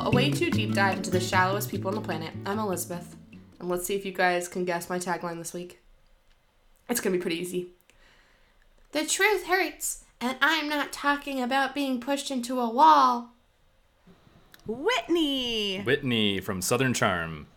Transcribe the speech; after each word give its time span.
Uncool, 0.00 0.06
a 0.06 0.16
way 0.16 0.30
too 0.30 0.50
deep 0.50 0.74
dive 0.74 0.98
into 0.98 1.10
the 1.10 1.20
shallowest 1.20 1.70
people 1.70 1.88
on 1.88 1.94
the 1.94 2.00
planet. 2.00 2.32
I'm 2.46 2.58
Elizabeth, 2.58 3.16
and 3.58 3.68
let's 3.68 3.86
see 3.86 3.94
if 3.94 4.04
you 4.04 4.12
guys 4.12 4.48
can 4.48 4.64
guess 4.64 4.88
my 4.88 4.98
tagline 4.98 5.38
this 5.38 5.52
week. 5.52 5.80
It's 6.88 7.00
gonna 7.00 7.16
be 7.16 7.22
pretty 7.22 7.38
easy. 7.38 7.68
The 8.92 9.06
truth 9.06 9.46
hurts, 9.46 10.04
and 10.20 10.36
I'm 10.40 10.68
not 10.68 10.92
talking 10.92 11.40
about 11.40 11.74
being 11.74 12.00
pushed 12.00 12.30
into 12.30 12.60
a 12.60 12.68
wall. 12.68 13.30
Whitney. 14.66 15.82
Whitney 15.82 16.40
from 16.40 16.62
Southern 16.62 16.94
Charm. 16.94 17.46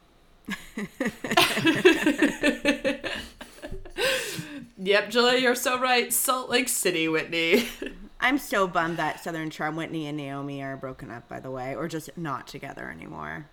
Yep, 4.84 5.12
Julia, 5.12 5.40
you're 5.40 5.56
so 5.56 5.80
right. 5.80 6.12
Salt 6.12 6.50
Lake 6.50 6.68
City, 6.68 7.08
Whitney. 7.08 7.70
I'm 8.24 8.38
so 8.38 8.68
bummed 8.68 8.98
that 8.98 9.22
Southern 9.22 9.50
Charm 9.50 9.76
Whitney 9.76 10.08
and 10.08 10.18
Naomie 10.18 10.64
are 10.64 10.78
broken 10.78 11.12
up, 11.12 11.28
by 11.28 11.42
the 11.42 11.52
way, 11.52 11.76
or 11.76 11.90
just 11.90 12.10
not 12.18 12.48
together 12.48 12.90
anymore. 12.90 13.48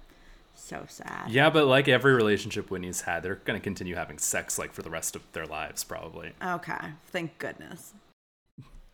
So 0.55 0.85
sad. 0.89 1.31
Yeah, 1.31 1.51
but 1.51 1.67
like 1.67 1.89
every 1.89 2.15
relationship 2.15 2.71
Whitney's 2.71 3.01
had, 3.01 3.25
they're 3.25 3.35
gonna 3.35 3.59
continue 3.59 3.97
having 3.97 4.19
sex 4.19 4.59
like 4.59 4.73
for 4.73 4.83
the 4.83 4.91
rest 4.91 5.17
of 5.17 5.23
their 5.33 5.45
lives, 5.45 5.83
probably. 5.83 6.35
Okay. 6.41 6.93
Thank 7.09 7.37
goodness. 7.39 7.95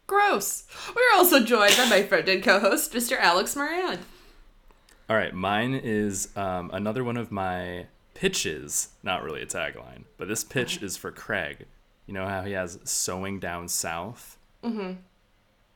Gross. 0.07 0.65
We're 0.95 1.17
also 1.19 1.45
joined 1.45 1.77
by 1.77 1.89
my 1.91 2.03
friend 2.05 2.27
and 2.27 2.43
co-host, 2.43 2.93
Mr. 2.93 3.19
Alex 3.19 3.55
Moran. 3.55 3.99
All 5.11 5.17
right, 5.17 5.35
mine 5.35 5.75
is 5.75 6.35
um, 6.37 6.71
another 6.73 7.05
one 7.05 7.19
of 7.19 7.31
my 7.31 7.87
pitches. 8.15 8.89
Not 9.03 9.23
really 9.23 9.43
a 9.43 9.47
tagline, 9.47 10.05
but 10.17 10.27
this 10.29 10.43
pitch 10.43 10.83
is 10.83 10.97
for 10.97 11.11
Craig. 11.11 11.67
You 12.07 12.15
know 12.15 12.27
how 12.27 12.43
he 12.43 12.53
has 12.53 12.79
sewing 12.85 13.41
down 13.41 13.69
south? 13.69 14.39
Mm-hmm. 14.65 14.93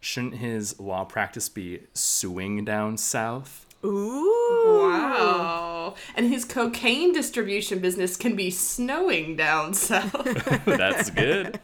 Shouldn't 0.01 0.37
his 0.37 0.81
law 0.81 1.05
practice 1.05 1.48
be 1.51 1.81
suing 1.93 2.65
down 2.65 2.97
south? 2.97 3.67
Ooh. 3.84 4.89
Wow. 4.91 5.95
And 6.15 6.29
his 6.29 6.45
cocaine 6.45 7.12
distribution 7.12 7.79
business 7.81 8.17
can 8.17 8.34
be 8.37 8.51
snowing 8.51 9.37
down 9.37 9.75
south. 9.75 10.12
That's 10.65 11.11
good. 11.11 11.59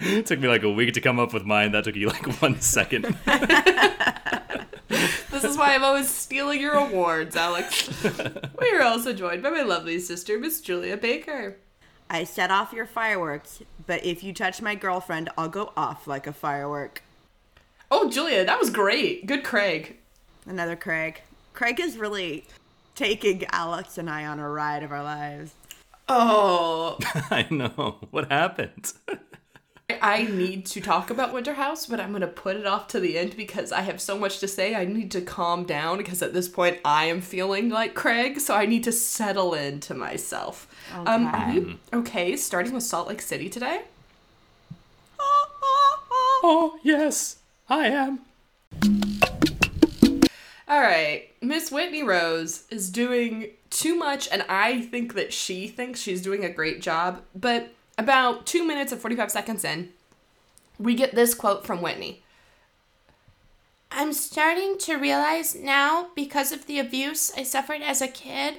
it 0.00 0.26
took 0.26 0.40
me 0.40 0.48
like 0.48 0.62
a 0.64 0.70
week 0.70 0.92
to 0.94 1.00
come 1.00 1.18
up 1.20 1.32
with 1.32 1.44
mine. 1.44 1.72
That 1.72 1.84
took 1.84 1.96
you 1.96 2.08
like 2.08 2.26
one 2.42 2.60
second. 2.60 3.16
this 4.88 5.44
is 5.44 5.56
why 5.56 5.74
I'm 5.74 5.84
always 5.84 6.08
stealing 6.08 6.60
your 6.60 6.74
awards, 6.74 7.36
Alex. 7.36 7.88
we 8.60 8.70
are 8.72 8.82
also 8.82 9.12
joined 9.12 9.42
by 9.42 9.50
my 9.50 9.62
lovely 9.62 9.98
sister, 10.00 10.38
Miss 10.38 10.60
Julia 10.60 10.96
Baker. 10.96 11.58
I 12.14 12.22
set 12.22 12.52
off 12.52 12.72
your 12.72 12.86
fireworks, 12.86 13.60
but 13.88 14.04
if 14.04 14.22
you 14.22 14.32
touch 14.32 14.62
my 14.62 14.76
girlfriend, 14.76 15.30
I'll 15.36 15.48
go 15.48 15.72
off 15.76 16.06
like 16.06 16.28
a 16.28 16.32
firework. 16.32 17.02
Oh, 17.90 18.08
Julia, 18.08 18.44
that 18.44 18.60
was 18.60 18.70
great. 18.70 19.26
Good 19.26 19.42
Craig. 19.42 19.96
Another 20.46 20.76
Craig. 20.76 21.22
Craig 21.54 21.80
is 21.80 21.98
really 21.98 22.44
taking 22.94 23.44
Alex 23.46 23.98
and 23.98 24.08
I 24.08 24.26
on 24.26 24.38
a 24.38 24.48
ride 24.48 24.84
of 24.84 24.92
our 24.92 25.02
lives. 25.02 25.54
Oh, 26.08 26.98
I 27.32 27.48
know. 27.50 27.96
What 28.12 28.30
happened? 28.30 28.92
I 30.04 30.24
need 30.24 30.66
to 30.66 30.82
talk 30.82 31.08
about 31.08 31.32
Winter 31.32 31.54
House, 31.54 31.86
but 31.86 31.98
I'm 31.98 32.10
going 32.10 32.20
to 32.20 32.26
put 32.26 32.56
it 32.56 32.66
off 32.66 32.88
to 32.88 33.00
the 33.00 33.16
end 33.16 33.38
because 33.38 33.72
I 33.72 33.80
have 33.80 34.02
so 34.02 34.18
much 34.18 34.38
to 34.40 34.46
say. 34.46 34.74
I 34.74 34.84
need 34.84 35.10
to 35.12 35.22
calm 35.22 35.64
down 35.64 35.96
because 35.96 36.20
at 36.20 36.34
this 36.34 36.46
point 36.46 36.78
I 36.84 37.06
am 37.06 37.22
feeling 37.22 37.70
like 37.70 37.94
Craig, 37.94 38.38
so 38.38 38.54
I 38.54 38.66
need 38.66 38.84
to 38.84 38.92
settle 38.92 39.54
into 39.54 39.94
myself. 39.94 40.66
Um, 41.06 41.28
are 41.28 41.50
you 41.50 41.78
okay 41.94 42.36
starting 42.36 42.74
with 42.74 42.82
Salt 42.82 43.08
Lake 43.08 43.22
City 43.22 43.48
today? 43.48 43.80
oh, 45.18 46.78
yes, 46.82 47.38
I 47.70 47.86
am. 47.86 48.20
All 50.68 50.80
right, 50.82 51.30
Miss 51.40 51.70
Whitney 51.70 52.02
Rose 52.02 52.64
is 52.68 52.90
doing 52.90 53.52
too 53.70 53.94
much, 53.94 54.28
and 54.30 54.44
I 54.50 54.82
think 54.82 55.14
that 55.14 55.32
she 55.32 55.66
thinks 55.66 55.98
she's 55.98 56.20
doing 56.20 56.44
a 56.44 56.50
great 56.50 56.82
job. 56.82 57.22
But 57.34 57.70
about 57.96 58.46
two 58.46 58.66
minutes 58.66 58.92
and 58.92 59.00
45 59.00 59.30
seconds 59.30 59.64
in, 59.64 59.90
we 60.78 60.94
get 60.94 61.14
this 61.14 61.34
quote 61.34 61.66
from 61.66 61.80
Whitney 61.80 62.22
I'm 63.96 64.12
starting 64.12 64.76
to 64.78 64.96
realize 64.96 65.54
now, 65.54 66.08
because 66.16 66.50
of 66.50 66.66
the 66.66 66.80
abuse 66.80 67.32
I 67.36 67.44
suffered 67.44 67.80
as 67.80 68.02
a 68.02 68.08
kid, 68.08 68.56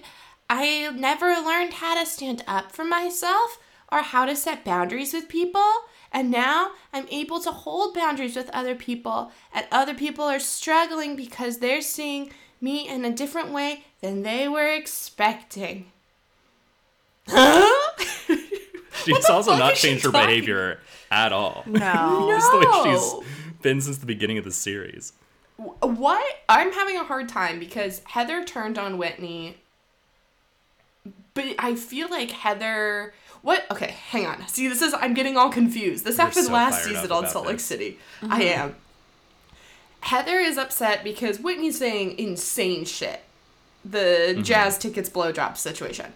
I 0.50 0.90
never 0.96 1.36
learned 1.36 1.74
how 1.74 2.00
to 2.00 2.06
stand 2.10 2.42
up 2.48 2.72
for 2.72 2.86
myself 2.86 3.60
or 3.92 4.00
how 4.00 4.26
to 4.26 4.36
set 4.36 4.64
boundaries 4.64 5.14
with 5.14 5.28
people. 5.28 5.70
And 6.14 6.32
now 6.32 6.72
I'm 6.94 7.08
able 7.12 7.42
to 7.42 7.52
hold 7.52 7.94
boundaries 7.94 8.38
with 8.38 8.50
other 8.52 8.76
people, 8.76 9.34
and 9.54 9.66
other 9.72 9.94
people 9.94 10.24
are 10.24 10.40
struggling 10.40 11.18
because 11.18 11.58
they're 11.58 11.82
seeing 11.82 12.32
me 12.62 12.88
in 12.88 13.04
a 13.04 13.12
different 13.12 13.52
way 13.52 13.84
than 14.00 14.24
they 14.24 14.48
were 14.48 14.74
expecting. 14.74 15.92
She's 19.06 19.26
also 19.30 19.56
not 19.56 19.76
changed 19.76 20.04
her 20.06 20.12
talking? 20.12 20.28
behavior 20.28 20.80
at 21.12 21.32
all. 21.32 21.64
No. 21.68 22.32
It's 22.36 22.50
the 22.50 22.58
way 22.58 22.66
No. 22.66 22.84
she's 23.22 23.62
been 23.62 23.82
since 23.82 23.98
the 23.98 24.06
beginning 24.06 24.38
of 24.38 24.44
the 24.44 24.52
series. 24.52 25.14
What? 25.58 26.26
I'm 26.50 26.74
having 26.74 26.98
a 26.98 27.04
hard 27.04 27.30
time 27.30 27.60
because 27.60 28.02
Heather 28.06 28.44
turned 28.44 28.78
on 28.78 28.98
Whitney, 28.98 29.58
but 31.34 31.56
I 31.60 31.76
feel 31.76 32.10
like 32.10 32.32
Heather. 32.32 33.14
What? 33.42 33.66
Okay, 33.72 33.96
hang 34.10 34.26
on. 34.26 34.46
See, 34.48 34.68
this 34.68 34.82
is. 34.82 34.94
I'm 34.94 35.14
getting 35.14 35.38
all 35.38 35.50
confused. 35.50 36.04
This 36.04 36.18
You're 36.18 36.28
happened 36.28 36.46
so 36.48 36.52
last 36.52 36.84
season 36.84 37.12
on 37.12 37.28
Salt 37.28 37.46
Lake 37.46 37.58
this. 37.58 37.66
City. 37.66 38.00
Mm-hmm. 38.22 38.34
I 38.34 38.42
am. 38.44 38.76
Heather 40.02 40.38
is 40.38 40.58
upset 40.58 41.04
because 41.04 41.40
Whitney's 41.40 41.78
saying 41.80 42.20
insane 42.20 42.86
shit. 42.86 43.22
The 43.84 44.34
mm-hmm. 44.34 44.42
jazz 44.42 44.78
tickets 44.78 45.10
blowjob 45.10 45.58
situation. 45.58 46.14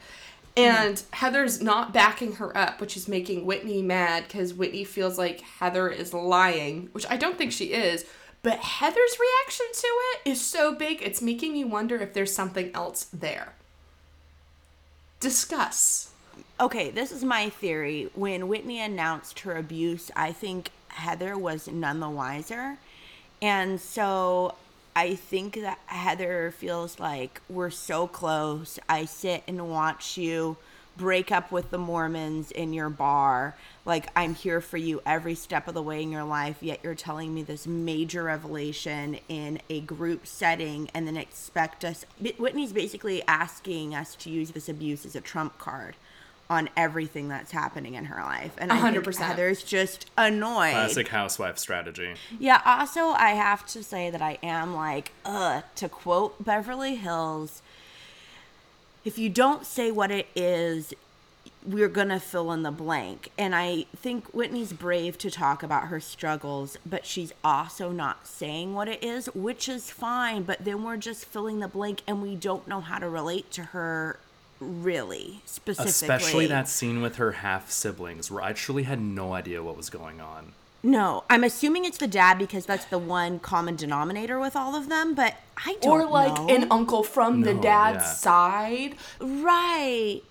Mm-hmm. 0.60 0.88
And 0.88 1.04
Heather's 1.12 1.62
not 1.62 1.94
backing 1.94 2.34
her 2.36 2.56
up, 2.56 2.82
which 2.82 2.98
is 2.98 3.08
making 3.08 3.46
Whitney 3.46 3.82
mad 3.82 4.24
because 4.28 4.54
Whitney 4.54 4.84
feels 4.84 5.18
like 5.18 5.42
Heather 5.42 5.90
is 5.90 6.14
lying, 6.14 6.90
which 6.92 7.06
I 7.10 7.18
don't 7.18 7.38
think 7.38 7.52
she 7.52 7.74
is. 7.74 8.06
But 8.42 8.60
Heather's 8.60 9.18
reaction 9.20 9.66
to 9.74 9.88
it 9.88 10.30
is 10.32 10.42
so 10.42 10.74
big, 10.74 11.02
it's 11.02 11.22
making 11.22 11.54
me 11.54 11.66
wonder 11.66 11.98
if 11.98 12.14
there's 12.14 12.34
something 12.34 12.72
else 12.74 13.06
there. 13.12 13.54
Discuss. 15.20 16.12
Okay, 16.60 16.90
this 16.90 17.12
is 17.12 17.24
my 17.24 17.50
theory. 17.50 18.10
When 18.16 18.48
Whitney 18.48 18.80
announced 18.80 19.42
her 19.42 19.58
abuse, 19.58 20.10
I 20.16 20.32
think 20.32 20.72
Heather 20.88 21.38
was 21.38 21.68
none 21.68 22.00
the 22.00 22.10
wiser. 22.10 22.78
And 23.42 23.80
so 23.80 24.56
I 24.96 25.16
think 25.16 25.56
that 25.56 25.80
Heather 25.86 26.52
feels 26.52 27.00
like 27.00 27.42
we're 27.50 27.70
so 27.70 28.08
close. 28.08 28.80
I 28.90 29.06
sit 29.06 29.44
and 29.48 29.70
watch 29.70 30.18
you 30.18 30.58
break 30.98 31.32
up 31.32 31.52
with 31.52 31.72
the 31.72 31.78
Mormons 31.78 32.52
in 32.52 32.74
your 32.74 32.90
bar. 32.90 33.56
Like, 33.86 34.10
I'm 34.16 34.36
here 34.36 34.60
for 34.60 34.78
you 34.78 35.02
every 35.06 35.34
step 35.34 35.68
of 35.68 35.74
the 35.74 35.82
way 35.82 36.04
in 36.04 36.12
your 36.12 36.26
life, 36.26 36.58
yet 36.62 36.82
you're 36.84 36.94
telling 36.94 37.34
me 37.34 37.42
this 37.42 37.66
major 37.66 38.24
revelation 38.24 39.20
in 39.30 39.62
a 39.70 39.80
group 39.80 40.28
setting 40.28 40.90
and 40.94 41.08
then 41.08 41.16
expect 41.16 41.86
us. 41.86 42.06
Whitney's 42.38 42.74
basically 42.74 43.24
asking 43.28 43.96
us 43.96 44.14
to 44.16 44.30
use 44.30 44.52
this 44.52 44.68
abuse 44.68 45.06
as 45.06 45.16
a 45.16 45.22
trump 45.22 45.58
card 45.58 45.96
on 46.50 46.68
everything 46.76 47.28
that's 47.28 47.52
happening 47.52 47.94
in 47.94 48.06
her 48.06 48.22
life. 48.22 48.54
And 48.58 48.72
I 48.72 48.78
A 48.78 48.80
hundred 48.80 49.00
think 49.02 49.06
percent. 49.06 49.30
Heather's 49.30 49.64
just 49.64 50.10
annoyed. 50.18 50.72
Classic 50.72 51.08
housewife 51.10 51.60
strategy. 51.60 52.16
Yeah, 52.40 52.62
also 52.66 53.10
I 53.10 53.32
have 53.32 53.66
to 53.68 53.84
say 53.84 54.10
that 54.10 54.22
I 54.22 54.40
am 54.42 54.74
like, 54.76 55.12
uh, 55.24 55.62
to 55.76 55.88
quote 55.88 56.44
Beverly 56.44 56.96
Hills, 56.96 57.62
if 59.06 59.18
you 59.18 59.30
don't 59.30 59.66
say 59.66 59.92
what 59.92 60.10
it 60.12 60.28
is, 60.36 60.94
we're 61.66 61.88
gonna 61.90 62.20
fill 62.20 62.52
in 62.52 62.64
the 62.64 62.72
blank. 62.72 63.32
And 63.38 63.54
I 63.54 63.86
think 63.96 64.26
Whitney's 64.34 64.74
brave 64.74 65.18
to 65.20 65.30
talk 65.30 65.62
about 65.62 65.88
her 65.90 66.00
struggles, 66.00 66.78
but 66.86 67.06
she's 67.06 67.32
also 67.44 67.92
not 67.92 68.26
saying 68.26 68.74
what 68.74 68.88
it 68.88 69.04
is, 69.04 69.28
which 69.36 69.70
is 69.70 69.92
fine, 69.92 70.44
but 70.44 70.66
then 70.66 70.84
we're 70.84 70.98
just 70.98 71.26
filling 71.26 71.60
the 71.60 71.68
blank 71.68 72.02
and 72.08 72.22
we 72.24 72.36
don't 72.36 72.68
know 72.68 72.82
how 72.82 72.98
to 72.98 73.08
relate 73.08 73.52
to 73.52 73.64
her 73.66 74.18
really 74.60 75.42
specifically. 75.46 75.90
Especially 75.90 76.48
that 76.48 76.68
scene 76.68 77.02
with 77.02 77.16
her 77.18 77.34
half 77.34 77.72
siblings, 77.72 78.30
where 78.30 78.44
I 78.44 78.54
truly 78.54 78.84
had 78.84 79.00
no 79.00 79.34
idea 79.34 79.64
what 79.64 79.78
was 79.78 79.90
going 79.90 80.20
on. 80.22 80.54
No, 80.82 81.26
I'm 81.30 81.44
assuming 81.44 81.84
it's 81.84 81.98
the 81.98 82.08
dad 82.08 82.38
because 82.40 82.66
that's 82.66 82.86
the 82.86 82.98
one 82.98 83.40
common 83.40 83.76
denominator 83.76 84.40
with 84.40 84.56
all 84.56 84.76
of 84.76 84.88
them, 84.88 85.14
but 85.14 85.36
I 85.66 85.76
don't 85.82 85.92
Or 85.92 86.06
like 86.06 86.34
know. 86.36 86.48
an 86.50 86.68
uncle 86.72 87.04
from 87.04 87.42
the 87.42 87.54
dad's 87.54 87.98
yeah. 88.04 88.14
side. 88.14 88.96
right. 89.20 90.22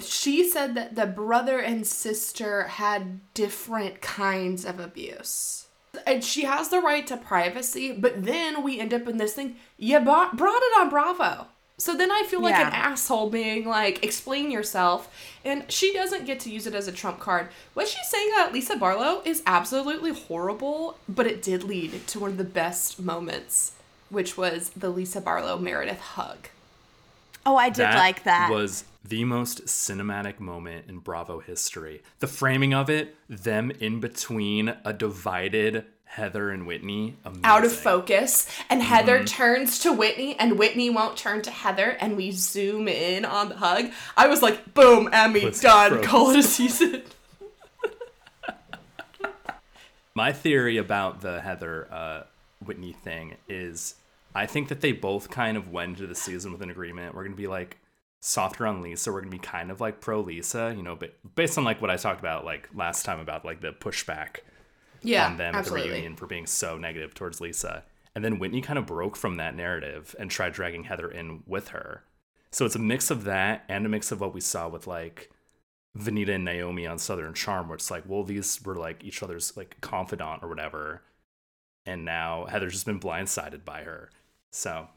She 0.00 0.48
said 0.48 0.74
that 0.76 0.94
the 0.94 1.04
brother 1.04 1.58
and 1.58 1.86
sister 1.86 2.62
had 2.64 3.20
different 3.34 4.00
kinds 4.00 4.64
of 4.64 4.80
abuse. 4.80 5.66
And 6.06 6.24
she 6.24 6.44
has 6.44 6.70
the 6.70 6.80
right 6.80 7.06
to 7.08 7.18
privacy, 7.18 7.92
but 7.92 8.24
then 8.24 8.62
we 8.62 8.80
end 8.80 8.94
up 8.94 9.06
in 9.06 9.18
this 9.18 9.34
thing. 9.34 9.56
You 9.76 10.00
brought 10.00 10.32
it 10.38 10.80
on 10.80 10.88
Bravo. 10.88 11.48
So 11.80 11.96
then 11.96 12.12
I 12.12 12.24
feel 12.28 12.42
like 12.42 12.54
an 12.54 12.72
asshole 12.74 13.30
being 13.30 13.64
like, 13.64 14.04
explain 14.04 14.50
yourself. 14.50 15.10
And 15.46 15.70
she 15.72 15.94
doesn't 15.94 16.26
get 16.26 16.38
to 16.40 16.50
use 16.50 16.66
it 16.66 16.74
as 16.74 16.86
a 16.86 16.92
trump 16.92 17.20
card. 17.20 17.48
What 17.72 17.88
she's 17.88 18.08
saying 18.10 18.30
about 18.34 18.52
Lisa 18.52 18.76
Barlow 18.76 19.22
is 19.24 19.42
absolutely 19.46 20.12
horrible, 20.12 20.98
but 21.08 21.26
it 21.26 21.40
did 21.40 21.64
lead 21.64 22.06
to 22.08 22.20
one 22.20 22.32
of 22.32 22.36
the 22.36 22.44
best 22.44 23.00
moments, 23.00 23.72
which 24.10 24.36
was 24.36 24.68
the 24.76 24.90
Lisa 24.90 25.22
Barlow 25.22 25.58
Meredith 25.58 26.00
hug. 26.00 26.48
Oh, 27.46 27.56
I 27.56 27.70
did 27.70 27.84
like 27.84 28.24
that. 28.24 28.50
was 28.50 28.84
the 29.02 29.24
most 29.24 29.64
cinematic 29.64 30.38
moment 30.38 30.84
in 30.86 30.98
Bravo 30.98 31.40
history. 31.40 32.02
The 32.18 32.26
framing 32.26 32.74
of 32.74 32.90
it, 32.90 33.16
them 33.26 33.70
in 33.70 34.00
between 34.00 34.74
a 34.84 34.92
divided 34.92 35.86
Heather 36.10 36.50
and 36.50 36.66
Whitney, 36.66 37.14
amazing. 37.24 37.44
Out 37.44 37.64
of 37.64 37.70
focus, 37.70 38.48
and 38.68 38.82
Heather 38.82 39.22
turns 39.22 39.78
to 39.78 39.92
Whitney, 39.92 40.36
and 40.40 40.58
Whitney 40.58 40.90
won't 40.90 41.16
turn 41.16 41.40
to 41.42 41.52
Heather, 41.52 41.96
and 42.00 42.16
we 42.16 42.32
zoom 42.32 42.88
in 42.88 43.24
on 43.24 43.50
the 43.50 43.56
hug. 43.56 43.92
I 44.16 44.26
was 44.26 44.42
like, 44.42 44.74
boom, 44.74 45.08
Emmy, 45.12 45.42
Pussy 45.42 45.62
done, 45.62 46.02
call 46.02 46.30
it 46.30 46.40
a 46.40 46.42
season. 46.42 47.02
My 50.14 50.32
theory 50.32 50.78
about 50.78 51.20
the 51.20 51.40
Heather 51.40 51.86
uh, 51.92 52.22
Whitney 52.64 52.92
thing 52.92 53.36
is 53.48 53.94
I 54.34 54.46
think 54.46 54.68
that 54.68 54.80
they 54.80 54.90
both 54.90 55.30
kind 55.30 55.56
of 55.56 55.70
went 55.70 55.90
into 55.90 56.08
the 56.08 56.16
season 56.16 56.50
with 56.50 56.60
an 56.60 56.70
agreement. 56.70 57.14
We're 57.14 57.22
going 57.22 57.36
to 57.36 57.40
be 57.40 57.46
like 57.46 57.78
softer 58.20 58.66
on 58.66 58.82
Lisa. 58.82 59.12
We're 59.12 59.20
going 59.20 59.30
to 59.30 59.38
be 59.38 59.46
kind 59.46 59.70
of 59.70 59.80
like 59.80 60.00
pro 60.00 60.22
Lisa, 60.22 60.74
you 60.76 60.82
know, 60.82 60.96
but 60.96 61.14
based 61.36 61.56
on 61.56 61.62
like 61.62 61.80
what 61.80 61.90
I 61.90 61.96
talked 61.96 62.18
about 62.18 62.44
like 62.44 62.68
last 62.74 63.04
time 63.04 63.20
about 63.20 63.44
like 63.44 63.60
the 63.60 63.70
pushback 63.70 64.38
Yeah, 65.02 65.26
on 65.26 65.36
them 65.36 65.48
at 65.48 65.52
the 65.52 65.58
absolutely. 65.58 65.90
reunion 65.90 66.16
for 66.16 66.26
being 66.26 66.46
so 66.46 66.76
negative 66.76 67.14
towards 67.14 67.40
Lisa. 67.40 67.84
And 68.14 68.24
then 68.24 68.38
Whitney 68.38 68.60
kind 68.60 68.78
of 68.78 68.86
broke 68.86 69.16
from 69.16 69.36
that 69.36 69.54
narrative 69.54 70.14
and 70.18 70.30
tried 70.30 70.52
dragging 70.52 70.84
Heather 70.84 71.10
in 71.10 71.42
with 71.46 71.68
her. 71.68 72.02
So 72.50 72.66
it's 72.66 72.74
a 72.74 72.80
mix 72.80 73.10
of 73.10 73.24
that 73.24 73.64
and 73.68 73.86
a 73.86 73.88
mix 73.88 74.10
of 74.10 74.20
what 74.20 74.34
we 74.34 74.40
saw 74.40 74.68
with 74.68 74.86
like 74.86 75.30
Venita 75.96 76.34
and 76.34 76.46
Naomie 76.46 76.90
on 76.90 76.98
Southern 76.98 77.34
Charm, 77.34 77.68
where 77.68 77.76
it's 77.76 77.90
like, 77.90 78.04
well, 78.06 78.24
these 78.24 78.62
were 78.64 78.74
like 78.74 79.04
each 79.04 79.22
other's 79.22 79.56
like 79.56 79.80
confidant 79.80 80.42
or 80.42 80.48
whatever. 80.48 81.02
And 81.86 82.04
now 82.04 82.46
Heather's 82.46 82.72
just 82.72 82.86
been 82.86 83.00
blindsided 83.00 83.64
by 83.64 83.82
her. 83.82 84.10
So 84.50 84.88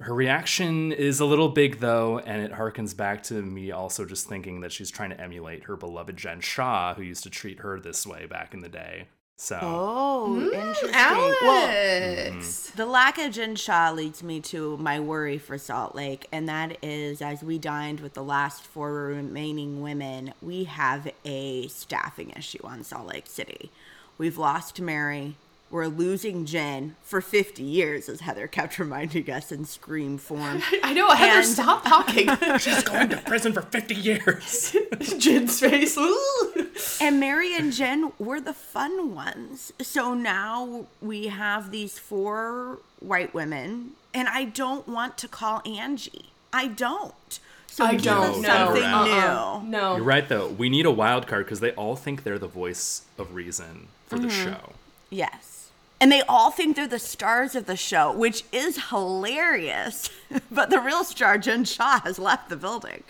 her 0.00 0.14
reaction 0.14 0.92
is 0.92 1.20
a 1.20 1.24
little 1.24 1.48
big 1.48 1.80
though, 1.80 2.18
and 2.18 2.42
it 2.42 2.52
harkens 2.52 2.96
back 2.96 3.22
to 3.24 3.34
me 3.34 3.70
also 3.72 4.04
just 4.04 4.28
thinking 4.28 4.60
that 4.60 4.72
she's 4.72 4.90
trying 4.90 5.10
to 5.10 5.20
emulate 5.20 5.64
her 5.64 5.76
beloved 5.76 6.16
Jen 6.16 6.40
Shah, 6.40 6.94
who 6.94 7.02
used 7.02 7.24
to 7.24 7.30
treat 7.30 7.60
her 7.60 7.80
this 7.80 8.06
way 8.06 8.26
back 8.26 8.54
in 8.54 8.60
the 8.60 8.68
day. 8.68 9.08
So 9.40 9.58
oh, 9.62 10.34
hmm, 10.34 10.52
interesting. 10.52 10.90
Alex. 10.92 11.36
Well, 11.42 11.68
mm-hmm. 11.68 12.76
the 12.76 12.86
lack 12.86 13.18
of 13.18 13.32
Jen 13.32 13.54
Shah 13.54 13.92
leads 13.92 14.22
me 14.22 14.40
to 14.40 14.76
my 14.78 14.98
worry 14.98 15.38
for 15.38 15.58
Salt 15.58 15.94
Lake, 15.94 16.26
and 16.32 16.48
that 16.48 16.76
is 16.82 17.22
as 17.22 17.42
we 17.42 17.56
dined 17.56 18.00
with 18.00 18.14
the 18.14 18.24
last 18.24 18.62
four 18.62 18.92
remaining 18.92 19.80
women, 19.80 20.34
we 20.42 20.64
have 20.64 21.08
a 21.24 21.68
staffing 21.68 22.30
issue 22.30 22.64
on 22.64 22.82
Salt 22.82 23.06
Lake 23.06 23.28
City. 23.28 23.70
We've 24.16 24.38
lost 24.38 24.80
Mary. 24.80 25.36
We're 25.70 25.86
losing 25.86 26.46
Jen 26.46 26.96
for 27.02 27.20
50 27.20 27.62
years, 27.62 28.08
as 28.08 28.20
Heather 28.20 28.46
kept 28.46 28.78
reminding 28.78 29.30
us 29.30 29.52
in 29.52 29.66
scream 29.66 30.16
form. 30.16 30.62
I 30.82 30.94
know, 30.94 31.10
Heather, 31.10 31.40
And- 31.40 31.46
stop 31.46 31.84
talking. 31.84 32.28
she's 32.58 32.82
going 32.82 33.10
to 33.10 33.18
prison 33.18 33.52
for 33.52 33.62
50 33.62 33.94
years. 33.94 34.74
Jen's 35.18 35.60
face. 35.60 35.98
Ooh. 35.98 36.68
And 37.02 37.20
Mary 37.20 37.54
and 37.54 37.72
Jen 37.72 38.12
were 38.18 38.40
the 38.40 38.54
fun 38.54 39.14
ones. 39.14 39.72
So 39.82 40.14
now 40.14 40.86
we 41.02 41.26
have 41.26 41.70
these 41.70 41.98
four 41.98 42.78
white 43.00 43.34
women, 43.34 43.92
and 44.14 44.26
I 44.28 44.44
don't 44.44 44.88
want 44.88 45.18
to 45.18 45.28
call 45.28 45.60
Angie. 45.66 46.30
I 46.50 46.68
don't. 46.68 47.40
So 47.66 47.84
I 47.84 47.96
don't 47.96 48.40
know. 48.40 48.48
something 48.48 48.82
Uh-uh. 48.82 49.60
new. 49.62 49.68
No. 49.68 49.96
You're 49.96 50.04
right, 50.04 50.26
though. 50.28 50.48
We 50.48 50.68
need 50.70 50.86
a 50.86 50.90
wild 50.90 51.26
card 51.26 51.44
because 51.44 51.60
they 51.60 51.72
all 51.72 51.94
think 51.94 52.24
they're 52.24 52.38
the 52.38 52.48
voice 52.48 53.02
of 53.18 53.34
reason 53.34 53.88
for 54.06 54.18
the 54.18 54.28
mm-hmm. 54.28 54.50
show. 54.52 54.72
Yes. 55.10 55.57
And 56.00 56.12
they 56.12 56.22
all 56.22 56.50
think 56.50 56.76
they're 56.76 56.86
the 56.86 56.98
stars 56.98 57.54
of 57.56 57.66
the 57.66 57.76
show, 57.76 58.12
which 58.12 58.44
is 58.52 58.88
hilarious. 58.90 60.10
but 60.50 60.70
the 60.70 60.80
real 60.80 61.04
star, 61.04 61.38
Jen 61.38 61.64
Shah, 61.64 62.00
has 62.00 62.18
left 62.18 62.48
the 62.48 62.56
building. 62.56 63.02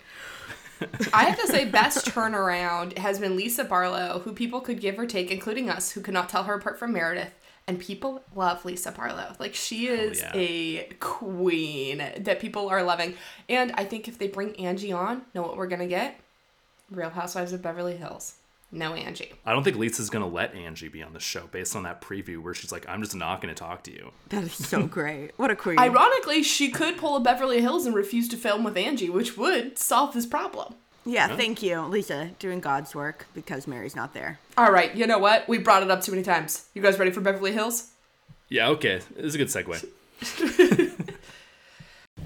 I 1.13 1.25
have 1.25 1.39
to 1.39 1.47
say, 1.47 1.65
best 1.65 2.07
turnaround 2.07 2.97
has 2.97 3.19
been 3.19 3.35
Lisa 3.35 3.63
Barlow, 3.63 4.21
who 4.23 4.33
people 4.33 4.61
could 4.61 4.79
give 4.79 4.97
or 4.97 5.05
take, 5.05 5.29
including 5.29 5.69
us, 5.69 5.91
who 5.91 6.01
could 6.01 6.13
not 6.13 6.29
tell 6.29 6.43
her 6.43 6.53
apart 6.53 6.79
from 6.79 6.93
Meredith. 6.93 7.33
And 7.67 7.79
people 7.79 8.23
love 8.33 8.65
Lisa 8.65 8.91
Barlow. 8.91 9.35
Like, 9.39 9.53
she 9.53 9.87
is 9.87 10.21
yeah. 10.21 10.31
a 10.33 10.89
queen 10.99 11.97
that 12.17 12.39
people 12.39 12.69
are 12.69 12.81
loving. 12.81 13.13
And 13.47 13.71
I 13.75 13.83
think 13.83 14.07
if 14.07 14.17
they 14.17 14.27
bring 14.27 14.55
Angie 14.55 14.91
on, 14.91 15.23
know 15.35 15.43
what 15.43 15.55
we're 15.55 15.67
going 15.67 15.81
to 15.81 15.87
get? 15.87 16.19
Real 16.89 17.11
Housewives 17.11 17.53
of 17.53 17.61
Beverly 17.61 17.97
Hills. 17.97 18.35
No 18.71 18.93
Angie. 18.93 19.33
I 19.45 19.51
don't 19.51 19.63
think 19.63 19.77
Lisa's 19.77 20.09
going 20.11 20.23
to 20.23 20.29
let 20.29 20.53
Angie 20.53 20.89
be 20.89 21.01
on 21.01 21.13
the 21.13 21.19
show 21.19 21.47
based 21.51 21.75
on 21.75 21.83
that 21.83 22.01
preview 22.01 22.37
where 22.39 22.53
she's 22.53 22.71
like, 22.71 22.87
I'm 22.87 23.01
just 23.01 23.15
not 23.15 23.41
going 23.41 23.53
to 23.53 23.59
talk 23.59 23.83
to 23.83 23.91
you. 23.91 24.11
That 24.29 24.43
is 24.43 24.53
so 24.53 24.85
great. 24.87 25.31
What 25.37 25.49
a 25.49 25.55
queen. 25.55 25.79
Ironically, 25.79 26.43
she 26.43 26.69
could 26.69 26.97
pull 26.97 27.15
a 27.15 27.19
Beverly 27.19 27.61
Hills 27.61 27.85
and 27.87 27.95
refuse 27.95 28.27
to 28.29 28.37
film 28.37 28.63
with 28.63 28.77
Angie, 28.77 29.09
which 29.09 29.35
would 29.37 29.79
solve 29.79 30.13
this 30.13 30.27
problem. 30.27 30.75
yeah, 31.03 31.35
thank 31.35 31.63
you, 31.63 31.81
Lisa, 31.81 32.29
doing 32.37 32.59
God's 32.59 32.93
work 32.93 33.25
because 33.33 33.65
Mary's 33.67 33.95
not 33.95 34.13
there. 34.13 34.39
All 34.55 34.71
right, 34.71 34.93
you 34.95 35.07
know 35.07 35.17
what? 35.17 35.47
We 35.47 35.57
brought 35.57 35.81
it 35.81 35.89
up 35.89 36.01
too 36.03 36.11
many 36.11 36.23
times. 36.23 36.67
You 36.75 36.81
guys 36.83 36.99
ready 36.99 37.09
for 37.11 37.21
Beverly 37.21 37.53
Hills? 37.53 37.91
Yeah, 38.49 38.69
okay. 38.69 39.01
This 39.15 39.33
is 39.33 39.35
a 39.35 39.37
good 39.39 39.47
segue. 39.47 39.85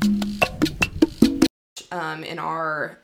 um, 1.91 2.23
in 2.23 2.39
our 2.39 2.99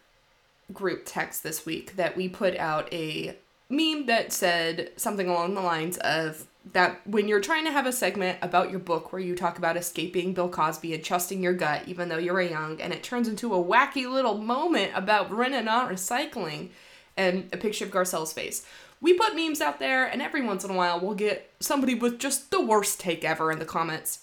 group 0.73 1.03
text 1.05 1.43
this 1.43 1.65
week 1.65 1.95
that 1.95 2.15
we 2.15 2.29
put 2.29 2.55
out 2.57 2.91
a 2.93 3.37
meme 3.69 4.05
that 4.07 4.33
said 4.33 4.91
something 4.97 5.27
along 5.27 5.53
the 5.53 5.61
lines 5.61 5.97
of 5.97 6.47
that 6.73 6.99
when 7.07 7.27
you're 7.27 7.39
trying 7.39 7.65
to 7.65 7.71
have 7.71 7.85
a 7.85 7.91
segment 7.91 8.37
about 8.41 8.69
your 8.69 8.79
book 8.79 9.11
where 9.11 9.21
you 9.21 9.35
talk 9.35 9.57
about 9.57 9.77
escaping 9.77 10.33
Bill 10.33 10.49
Cosby 10.49 10.93
and 10.93 11.03
trusting 11.03 11.41
your 11.41 11.53
gut 11.53 11.83
even 11.87 12.09
though 12.09 12.17
you're 12.17 12.41
young 12.41 12.81
and 12.81 12.93
it 12.93 13.03
turns 13.03 13.27
into 13.27 13.53
a 13.53 13.63
wacky 13.63 14.11
little 14.11 14.37
moment 14.37 14.91
about 14.95 15.31
Rinna 15.31 15.63
not 15.63 15.89
recycling 15.89 16.69
and 17.15 17.49
a 17.53 17.57
picture 17.57 17.85
of 17.85 17.91
Garcelle's 17.91 18.33
face. 18.33 18.65
We 19.01 19.13
put 19.13 19.35
memes 19.35 19.61
out 19.61 19.79
there 19.79 20.05
and 20.05 20.21
every 20.21 20.41
once 20.41 20.63
in 20.63 20.71
a 20.71 20.75
while 20.75 20.99
we'll 20.99 21.15
get 21.15 21.51
somebody 21.59 21.95
with 21.95 22.19
just 22.19 22.51
the 22.51 22.61
worst 22.61 22.99
take 22.99 23.23
ever 23.23 23.51
in 23.51 23.59
the 23.59 23.65
comments. 23.65 24.19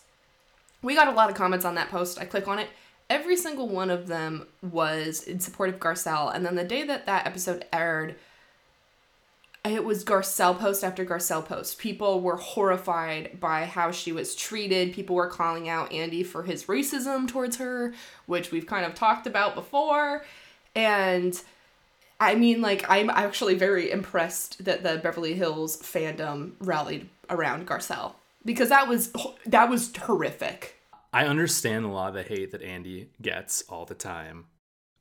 We 0.83 0.95
got 0.95 1.09
a 1.09 1.13
lot 1.13 1.31
of 1.31 1.37
comments 1.37 1.65
on 1.65 1.75
that 1.77 1.91
post. 1.91 2.21
I 2.21 2.27
click 2.27 2.47
on 2.47 2.59
it. 2.59 2.69
Every 3.09 3.37
single 3.37 3.69
one 3.69 3.91
of 3.91 4.09
them 4.09 4.47
was 4.63 5.23
in 5.23 5.41
support 5.41 5.69
of 5.69 5.79
Garcelle. 5.79 6.35
And 6.35 6.45
then 6.45 6.57
the 6.57 6.65
day 6.65 6.83
that 6.85 7.07
that 7.07 7.27
episode 7.27 7.65
aired, 7.73 8.17
it 9.65 9.85
was 9.85 10.05
Garcelle 10.05 10.59
post 10.59 10.85
after 10.85 11.05
Garcelle 11.05 11.45
post. 11.45 11.79
People 11.79 12.21
were 12.21 12.37
horrified 12.37 13.39
by 13.41 13.65
how 13.65 13.91
she 13.91 14.13
was 14.13 14.35
treated. 14.35 14.93
People 14.93 15.17
were 15.17 15.29
calling 15.29 15.69
out 15.69 15.93
Andy 15.93 16.23
for 16.23 16.43
his 16.45 16.65
racism 16.65 17.29
towards 17.29 17.57
her, 17.57 17.95
which 18.27 18.51
we've 18.51 18.67
kind 18.67 18.87
of 18.87 18.95
talked 18.95 19.27
about 19.27 19.55
before. 19.55 20.25
And 20.75 21.41
I 22.21 22.35
mean, 22.35 22.61
like, 22.61 22.85
I'm 22.89 23.11
actually 23.11 23.55
very 23.55 23.91
impressed 23.91 24.65
that 24.65 24.83
the 24.83 24.99
Beverly 25.03 25.35
Hills 25.35 25.77
fandom 25.79 26.53
rallied 26.61 27.09
around 27.29 27.67
Garcelle 27.67 28.15
because 28.45 28.69
that 28.69 28.89
was 28.89 29.13
that 29.47 29.69
was 29.69 29.95
horrific. 29.97 30.76
I 31.17 31.25
understand 31.27 31.87
a 31.87 31.89
lot 31.89 32.09
of 32.09 32.15
the 32.15 32.23
hate 32.23 32.51
that 32.51 32.61
Andy 32.61 33.09
gets 33.23 33.63
all 33.71 33.87
the 33.87 33.95
time. 33.95 34.45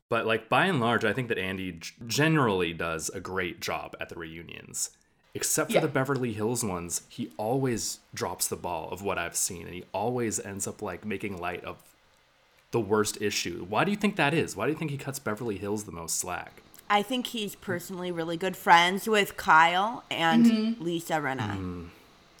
But 0.08 0.24
like 0.24 0.48
by 0.48 0.64
and 0.64 0.80
large, 0.80 1.04
I 1.04 1.12
think 1.12 1.28
that 1.28 1.36
Andy 1.36 1.72
g- 1.72 1.90
generally 2.06 2.72
does 2.72 3.10
a 3.10 3.20
great 3.20 3.60
job 3.60 3.94
at 4.00 4.08
the 4.08 4.14
reunions. 4.14 4.92
Except 5.34 5.70
for 5.70 5.74
Yeah. 5.74 5.82
the 5.82 5.88
Beverly 5.88 6.32
Hills 6.32 6.64
ones, 6.64 7.02
he 7.10 7.32
always 7.36 7.98
drops 8.14 8.48
the 8.48 8.56
ball 8.56 8.88
of 8.90 9.02
what 9.02 9.18
I've 9.18 9.36
seen 9.36 9.66
and 9.66 9.74
he 9.74 9.84
always 9.92 10.40
ends 10.40 10.66
up 10.66 10.80
like 10.80 11.04
making 11.04 11.36
light 11.36 11.62
of 11.64 11.82
the 12.70 12.80
worst 12.80 13.20
issue. 13.20 13.66
Why 13.68 13.84
do 13.84 13.90
you 13.90 13.98
think 13.98 14.16
that 14.16 14.32
is? 14.32 14.56
Why 14.56 14.64
do 14.64 14.72
you 14.72 14.78
think 14.78 14.92
he 14.92 14.96
cuts 14.96 15.18
Beverly 15.18 15.58
Hills 15.58 15.84
the 15.84 15.92
most 15.92 16.18
slack? 16.18 16.62
I 16.88 17.02
think 17.02 17.26
he's 17.26 17.56
personally 17.56 18.10
really 18.10 18.38
good 18.38 18.56
friends 18.56 19.06
with 19.06 19.36
Kyle 19.36 20.02
and 20.10 20.46
mm-hmm. 20.46 20.82
Lisa 20.82 21.14
Rinna. 21.14 21.50
Mm-hmm. 21.50 21.84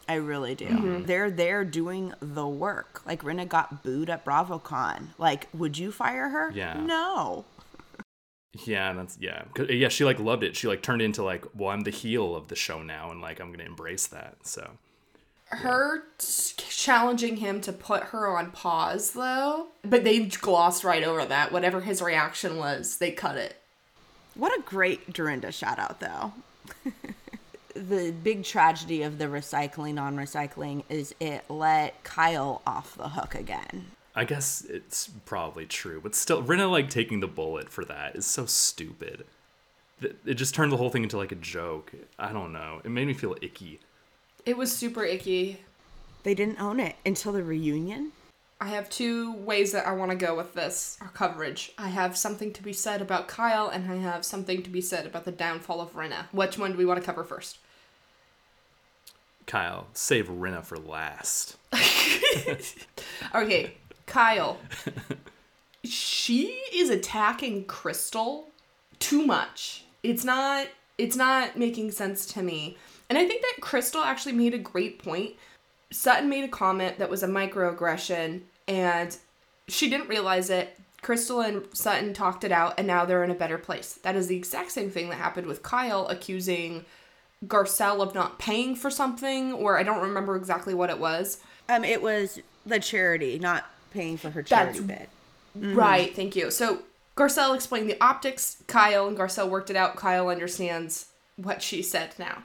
I 0.08 0.14
really 0.14 0.54
do. 0.54 0.66
Mm-hmm. 0.66 1.04
They're 1.04 1.30
there 1.30 1.64
doing 1.64 2.12
the 2.20 2.46
work. 2.46 3.02
Like 3.04 3.22
Rinna 3.22 3.48
got 3.48 3.82
booed 3.82 4.08
at 4.10 4.24
BravoCon. 4.24 5.08
Like, 5.18 5.48
would 5.52 5.76
you 5.78 5.90
fire 5.90 6.28
her? 6.28 6.50
Yeah. 6.52 6.74
No. 6.80 7.44
Yeah, 8.64 8.92
that's 8.94 9.18
yeah. 9.20 9.42
'Cause- 9.54 9.68
Yeah, 9.70 9.88
she 9.88 10.04
like 10.04 10.18
loved 10.18 10.42
it. 10.44 10.56
She 10.56 10.66
like 10.68 10.82
turned 10.82 11.02
into 11.02 11.22
like, 11.22 11.44
well, 11.54 11.70
I'm 11.70 11.82
the 11.82 11.90
heel 11.90 12.34
of 12.36 12.48
the 12.48 12.56
show 12.56 12.82
now 12.82 13.10
and 13.10 13.20
like 13.20 13.40
I'm 13.40 13.48
going 13.48 13.58
to 13.58 13.66
embrace 13.66 14.06
that. 14.06 14.36
So, 14.46 14.70
Her 15.48 16.04
t- 16.18 16.54
challenging 16.68 17.36
him 17.38 17.60
to 17.62 17.72
put 17.72 18.04
her 18.04 18.28
on 18.36 18.50
pause, 18.52 19.10
though, 19.12 19.66
but 19.84 20.04
they 20.04 20.20
glossed 20.26 20.84
right 20.84 21.04
over 21.04 21.24
that. 21.24 21.52
Whatever 21.52 21.80
his 21.82 22.00
reaction 22.00 22.56
was, 22.56 22.96
they 22.98 23.10
cut 23.10 23.36
it. 23.36 23.60
What 24.34 24.56
a 24.58 24.62
great 24.62 25.12
Dorinda 25.12 25.52
shout 25.52 25.78
out, 25.78 26.00
though. 26.00 26.32
the 27.76 28.12
big 28.12 28.44
tragedy 28.44 29.02
of 29.02 29.18
the 29.18 29.26
recycling 29.26 29.94
non 29.94 30.16
recycling 30.16 30.84
is 30.88 31.14
it 31.20 31.44
let 31.48 32.02
Kyle 32.04 32.62
off 32.66 32.96
the 32.96 33.10
hook 33.10 33.34
again. 33.34 33.86
I 34.14 34.24
guess 34.24 34.64
it's 34.68 35.10
probably 35.26 35.66
true, 35.66 36.00
but 36.02 36.14
still, 36.14 36.42
Rinna 36.42 36.70
like 36.70 36.88
taking 36.88 37.20
the 37.20 37.26
bullet 37.26 37.68
for 37.68 37.84
that 37.84 38.16
is 38.16 38.24
so 38.24 38.46
stupid. 38.46 39.26
It 40.00 40.34
just 40.34 40.54
turned 40.54 40.72
the 40.72 40.76
whole 40.76 40.90
thing 40.90 41.02
into 41.02 41.16
like 41.16 41.32
a 41.32 41.36
joke. 41.36 41.92
I 42.18 42.32
don't 42.32 42.52
know. 42.52 42.80
It 42.84 42.90
made 42.90 43.06
me 43.06 43.14
feel 43.14 43.36
icky. 43.40 43.80
It 44.44 44.56
was 44.56 44.74
super 44.74 45.04
icky. 45.04 45.60
They 46.22 46.34
didn't 46.34 46.60
own 46.60 46.80
it 46.80 46.96
until 47.04 47.32
the 47.32 47.42
reunion. 47.42 48.12
I 48.60 48.68
have 48.68 48.88
two 48.88 49.34
ways 49.34 49.72
that 49.72 49.86
I 49.86 49.92
want 49.92 50.12
to 50.12 50.16
go 50.16 50.34
with 50.34 50.54
this 50.54 50.96
our 51.02 51.08
coverage. 51.08 51.72
I 51.76 51.88
have 51.88 52.16
something 52.16 52.52
to 52.54 52.62
be 52.62 52.72
said 52.72 53.02
about 53.02 53.28
Kyle, 53.28 53.68
and 53.68 53.90
I 53.90 53.96
have 53.96 54.24
something 54.24 54.62
to 54.62 54.70
be 54.70 54.80
said 54.80 55.04
about 55.04 55.26
the 55.26 55.32
downfall 55.32 55.80
of 55.80 55.92
Rinna. 55.94 56.26
Which 56.32 56.58
one 56.58 56.72
do 56.72 56.78
we 56.78 56.86
want 56.86 56.98
to 56.98 57.04
cover 57.04 57.22
first? 57.22 57.58
Kyle, 59.46 59.86
save 59.92 60.28
Rinna 60.28 60.64
for 60.64 60.76
last. 60.78 61.56
Okay, 63.34 63.74
Kyle. 64.06 64.58
she 65.84 66.46
is 66.72 66.90
attacking 66.90 67.64
Crystal 67.64 68.48
too 68.98 69.24
much. 69.26 69.84
It's 70.02 70.24
not 70.24 70.68
it's 70.98 71.16
not 71.16 71.56
making 71.58 71.90
sense 71.90 72.24
to 72.26 72.42
me. 72.42 72.76
And 73.08 73.18
I 73.18 73.26
think 73.26 73.42
that 73.42 73.60
Crystal 73.60 74.02
actually 74.02 74.32
made 74.32 74.54
a 74.54 74.58
great 74.58 74.98
point. 74.98 75.34
Sutton 75.90 76.28
made 76.28 76.44
a 76.44 76.48
comment 76.48 76.98
that 76.98 77.10
was 77.10 77.22
a 77.22 77.28
microaggression 77.28 78.42
and 78.66 79.16
she 79.68 79.90
didn't 79.90 80.08
realize 80.08 80.50
it. 80.50 80.78
Crystal 81.02 81.40
and 81.40 81.64
Sutton 81.72 82.14
talked 82.14 82.42
it 82.44 82.50
out 82.50 82.74
and 82.78 82.86
now 82.86 83.04
they're 83.04 83.22
in 83.22 83.30
a 83.30 83.34
better 83.34 83.58
place. 83.58 83.94
That 84.02 84.16
is 84.16 84.26
the 84.26 84.36
exact 84.36 84.72
same 84.72 84.90
thing 84.90 85.08
that 85.10 85.16
happened 85.16 85.46
with 85.46 85.62
Kyle 85.62 86.06
accusing 86.08 86.84
Garcelle 87.46 88.00
of 88.00 88.14
not 88.14 88.38
paying 88.38 88.74
for 88.74 88.90
something 88.90 89.52
or 89.52 89.78
I 89.78 89.82
don't 89.82 90.02
remember 90.02 90.36
exactly 90.36 90.74
what 90.74 90.90
it 90.90 90.98
was. 90.98 91.38
Um, 91.68 91.84
it 91.84 92.02
was 92.02 92.40
the 92.64 92.80
charity 92.80 93.38
not 93.38 93.64
paying 93.92 94.16
for 94.16 94.30
her 94.30 94.42
charity 94.42 94.80
That's- 94.80 95.08
bid. 95.54 95.74
Right, 95.74 96.14
thank 96.14 96.36
you. 96.36 96.50
So 96.50 96.80
Garcelle 97.16 97.54
explained 97.54 97.88
the 97.88 97.98
optics. 98.02 98.58
Kyle 98.66 99.06
and 99.06 99.16
Garcelle 99.16 99.48
worked 99.48 99.70
it 99.70 99.76
out. 99.76 99.96
Kyle 99.96 100.28
understands 100.28 101.06
what 101.36 101.62
she 101.62 101.82
said 101.82 102.14
now. 102.18 102.42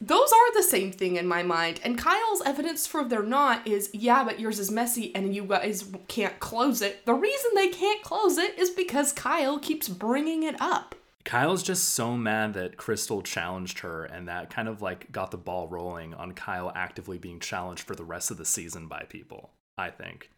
Those 0.00 0.32
are 0.32 0.54
the 0.54 0.62
same 0.62 0.92
thing 0.92 1.16
in 1.16 1.26
my 1.26 1.42
mind. 1.42 1.80
And 1.84 1.98
Kyle's 1.98 2.40
evidence 2.46 2.86
for 2.86 3.04
they're 3.04 3.22
not 3.22 3.66
is 3.66 3.90
yeah, 3.92 4.24
but 4.24 4.40
yours 4.40 4.58
is 4.58 4.70
messy 4.70 5.14
and 5.14 5.34
you 5.34 5.44
guys 5.44 5.84
can't 6.08 6.40
close 6.40 6.80
it. 6.80 7.04
The 7.04 7.12
reason 7.12 7.50
they 7.54 7.68
can't 7.68 8.02
close 8.02 8.38
it 8.38 8.58
is 8.58 8.70
because 8.70 9.12
Kyle 9.12 9.58
keeps 9.58 9.90
bringing 9.90 10.42
it 10.42 10.56
up. 10.58 10.94
Kyle's 11.24 11.62
just 11.62 11.90
so 11.90 12.16
mad 12.16 12.54
that 12.54 12.76
Crystal 12.76 13.22
challenged 13.22 13.80
her, 13.80 14.04
and 14.04 14.26
that 14.28 14.50
kind 14.50 14.68
of 14.68 14.80
like 14.80 15.12
got 15.12 15.30
the 15.30 15.36
ball 15.36 15.68
rolling 15.68 16.14
on 16.14 16.32
Kyle 16.32 16.72
actively 16.74 17.18
being 17.18 17.40
challenged 17.40 17.82
for 17.82 17.94
the 17.94 18.04
rest 18.04 18.30
of 18.30 18.38
the 18.38 18.44
season 18.44 18.86
by 18.88 19.04
people, 19.08 19.50
I 19.76 19.90
think. 19.90 20.30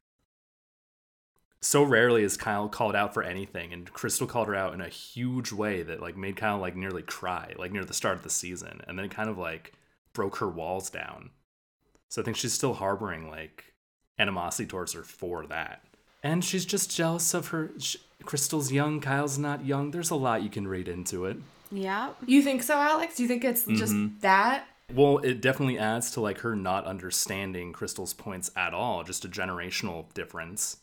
So 1.61 1.85
rarely 1.85 2.25
is 2.25 2.37
Kyle 2.37 2.69
called 2.69 2.97
out 2.97 3.15
for 3.15 3.23
anything, 3.23 3.73
and 3.73 3.93
Crystal 3.93 4.27
called 4.27 4.49
her 4.49 4.57
out 4.57 4.75
in 4.75 4.81
a 4.81 4.89
huge 4.89 5.53
way 5.53 5.85
that 5.85 6.03
like 6.03 6.17
made 6.17 6.37
Kyle 6.37 6.59
like 6.59 6.75
nearly 6.75 7.03
cry, 7.03 7.55
like 7.57 7.71
near 7.71 7.85
the 7.85 7.95
start 7.95 8.17
of 8.17 8.25
the 8.25 8.31
season, 8.31 8.81
and 8.89 8.99
then 8.99 9.09
kind 9.09 9.31
of 9.31 9.39
like 9.39 9.73
broke 10.13 10.39
her 10.39 10.49
walls 10.49 10.91
down. 10.91 11.31
So 12.09 12.21
I 12.21 12.25
think 12.25 12.37
she's 12.37 12.53
still 12.53 12.75
harboring 12.75 13.31
like 13.31 13.75
animosity 14.19 14.67
towards 14.67 14.93
her 14.95 15.05
for 15.05 15.47
that. 15.47 15.85
And 16.23 16.45
she's 16.45 16.65
just 16.65 16.95
jealous 16.95 17.35
of 17.35 17.49
her. 17.49 17.71
Sh- 17.79 17.97
Crystal's 18.25 18.71
young, 18.71 19.01
Kyle's 19.01 19.39
not 19.39 19.67
young. 19.67 19.91
There's 19.91 20.11
a 20.11 20.15
lot 20.15 20.43
you 20.43 20.51
can 20.51 20.69
read 20.69 20.89
into 20.89 21.25
it. 21.25 21.39
Yeah. 21.73 22.11
You 22.27 22.43
think 22.43 22.63
so, 22.63 22.79
Alex? 22.79 23.17
Do 23.17 23.23
you 23.23 23.29
think 23.29 23.45
it's 23.45 23.65
just 23.65 23.93
mm-hmm. 23.93 24.19
that? 24.21 24.67
Well, 24.95 25.19
it 25.19 25.41
definitely 25.41 25.79
adds 25.79 26.11
to 26.13 26.21
like 26.21 26.39
her 26.41 26.55
not 26.55 26.85
understanding 26.85 27.73
Crystal's 27.73 28.13
points 28.13 28.51
at 28.55 28.75
all, 28.75 29.05
just 29.05 29.25
a 29.25 29.29
generational 29.29 30.13
difference. 30.13 30.77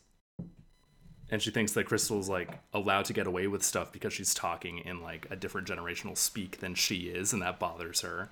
And 1.30 1.40
she 1.40 1.52
thinks 1.52 1.72
that 1.72 1.86
Crystal's 1.86 2.28
like 2.28 2.58
allowed 2.74 3.04
to 3.04 3.12
get 3.12 3.28
away 3.28 3.46
with 3.46 3.62
stuff 3.62 3.92
because 3.92 4.12
she's 4.12 4.34
talking 4.34 4.78
in 4.78 5.00
like 5.00 5.26
a 5.30 5.36
different 5.36 5.68
generational 5.68 6.16
speak 6.16 6.58
than 6.58 6.74
she 6.74 7.02
is, 7.02 7.32
and 7.32 7.40
that 7.40 7.60
bothers 7.60 8.00
her. 8.00 8.30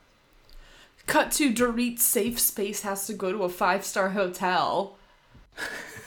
Cut 1.07 1.31
to 1.33 1.53
Dorit's 1.53 2.03
safe 2.03 2.41
space 2.41 2.83
has 2.83 3.07
to 3.07 3.15
go 3.15 3.31
to 3.31 3.45
a 3.45 3.49
five 3.49 3.85
star 3.85 4.11
hotel. 4.11 4.98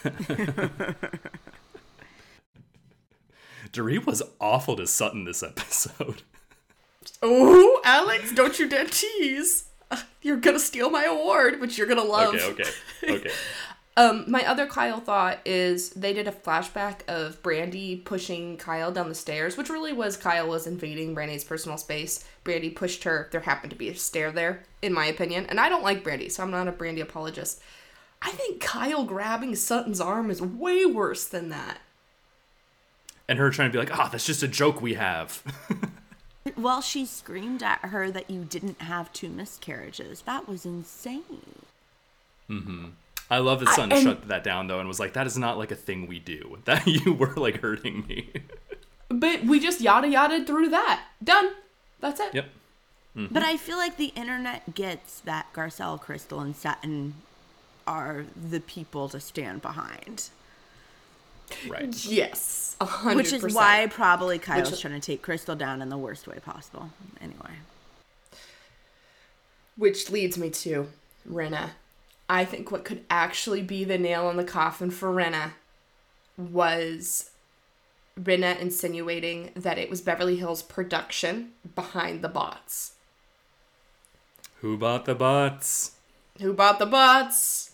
Dorit 3.71 4.05
was 4.05 4.21
awful 4.39 4.75
to 4.75 4.85
Sutton 4.87 5.25
this 5.25 5.43
episode. 5.43 6.23
Oh, 7.21 7.81
Alex, 7.85 8.31
don't 8.33 8.59
you 8.59 8.67
dare 8.67 8.85
tease. 8.85 9.69
Uh, 9.89 10.01
You're 10.21 10.37
gonna 10.37 10.59
steal 10.59 10.89
my 10.89 11.03
award, 11.05 11.59
which 11.61 11.77
you're 11.77 11.87
gonna 11.87 12.03
love. 12.03 12.33
Okay, 12.35 12.63
okay, 13.03 13.15
okay. 13.15 13.31
Um, 13.97 14.23
my 14.25 14.45
other 14.47 14.67
Kyle 14.67 15.01
thought 15.01 15.39
is 15.43 15.89
they 15.89 16.13
did 16.13 16.27
a 16.27 16.31
flashback 16.31 17.01
of 17.09 17.43
Brandi 17.43 18.03
pushing 18.03 18.55
Kyle 18.55 18.91
down 18.91 19.09
the 19.09 19.15
stairs, 19.15 19.57
which 19.57 19.69
really 19.69 19.91
was 19.91 20.15
Kyle 20.15 20.47
was 20.47 20.65
invading 20.65 21.13
Brandi's 21.13 21.43
personal 21.43 21.77
space. 21.77 22.23
Brandi 22.45 22.73
pushed 22.73 23.03
her. 23.03 23.27
There 23.31 23.41
happened 23.41 23.71
to 23.71 23.75
be 23.75 23.89
a 23.89 23.95
stair 23.95 24.31
there, 24.31 24.63
in 24.81 24.93
my 24.93 25.07
opinion. 25.07 25.45
And 25.47 25.59
I 25.59 25.67
don't 25.67 25.83
like 25.83 26.05
Brandi, 26.05 26.31
so 26.31 26.41
I'm 26.41 26.51
not 26.51 26.69
a 26.69 26.71
Brandi 26.71 27.01
apologist. 27.01 27.61
I 28.21 28.31
think 28.31 28.61
Kyle 28.61 29.03
grabbing 29.03 29.55
Sutton's 29.55 29.99
arm 30.01 30.29
is 30.29 30.41
way 30.41 30.85
worse 30.85 31.25
than 31.25 31.49
that. 31.49 31.79
And 33.27 33.39
her 33.39 33.49
trying 33.49 33.69
to 33.69 33.73
be 33.73 33.79
like, 33.79 33.97
ah, 33.97 34.09
that's 34.11 34.25
just 34.25 34.43
a 34.43 34.47
joke 34.47 34.81
we 34.81 34.93
have. 34.95 35.41
Well, 36.57 36.81
she 36.81 37.05
screamed 37.05 37.61
at 37.61 37.79
her 37.85 38.09
that 38.09 38.31
you 38.31 38.43
didn't 38.43 38.81
have 38.81 39.13
two 39.13 39.29
miscarriages. 39.29 40.21
That 40.23 40.47
was 40.47 40.65
insane. 40.65 41.23
Hmm. 42.47 42.85
I 43.29 43.37
love 43.37 43.59
that 43.59 43.69
Sutton 43.69 43.91
and- 43.91 44.03
shut 44.03 44.27
that 44.27 44.43
down 44.43 44.65
though 44.65 44.79
and 44.79 44.87
was 44.87 44.99
like, 44.99 45.13
that 45.13 45.27
is 45.27 45.37
not 45.37 45.59
like 45.59 45.69
a 45.69 45.75
thing 45.75 46.07
we 46.07 46.17
do. 46.17 46.57
That 46.65 46.87
you 46.87 47.13
were 47.13 47.33
like 47.35 47.61
hurting 47.61 48.05
me. 48.07 48.31
But 49.09 49.43
we 49.43 49.59
just 49.59 49.81
yada 49.81 50.07
yada 50.07 50.43
through 50.43 50.69
that. 50.69 51.03
Done. 51.23 51.51
That's 51.99 52.19
it. 52.19 52.33
yep. 52.33 52.49
But 53.15 53.43
I 53.43 53.55
feel 53.57 53.77
like 53.77 53.97
the 53.97 54.13
internet 54.15 54.73
gets 54.73 55.19
that 55.21 55.53
Garcelle, 55.53 55.99
Crystal, 56.01 56.39
and 56.39 56.55
Sutton 56.55 57.13
are 57.91 58.25
the 58.49 58.61
people 58.61 59.09
to 59.09 59.19
stand 59.19 59.61
behind. 59.61 60.29
Right. 61.67 61.93
Yes. 62.05 62.77
A 62.79 62.85
hundred 62.85 63.17
Which 63.17 63.33
is 63.33 63.53
why 63.53 63.87
probably 63.91 64.39
Kyle's 64.39 64.71
Which- 64.71 64.81
trying 64.81 64.99
to 64.99 65.05
take 65.05 65.21
Crystal 65.21 65.55
down 65.55 65.81
in 65.81 65.89
the 65.89 65.97
worst 65.97 66.25
way 66.27 66.39
possible. 66.39 66.91
Anyway. 67.19 67.55
Which 69.75 70.09
leads 70.09 70.37
me 70.37 70.49
to 70.49 70.87
Rinna. 71.29 71.71
I 72.29 72.45
think 72.45 72.71
what 72.71 72.85
could 72.85 73.03
actually 73.09 73.61
be 73.61 73.83
the 73.83 73.97
nail 73.97 74.29
in 74.29 74.37
the 74.37 74.45
coffin 74.45 74.89
for 74.89 75.09
Rinna 75.11 75.51
was 76.37 77.31
Rinna 78.17 78.57
insinuating 78.57 79.51
that 79.55 79.77
it 79.77 79.89
was 79.89 79.99
Beverly 79.99 80.37
Hills 80.37 80.63
production 80.63 81.51
behind 81.75 82.21
the 82.21 82.29
bots. 82.29 82.93
Who 84.61 84.77
bought 84.77 85.03
the 85.05 85.15
bots? 85.15 85.91
Who 86.39 86.53
bought 86.53 86.79
the 86.79 86.85
bots? 86.85 87.70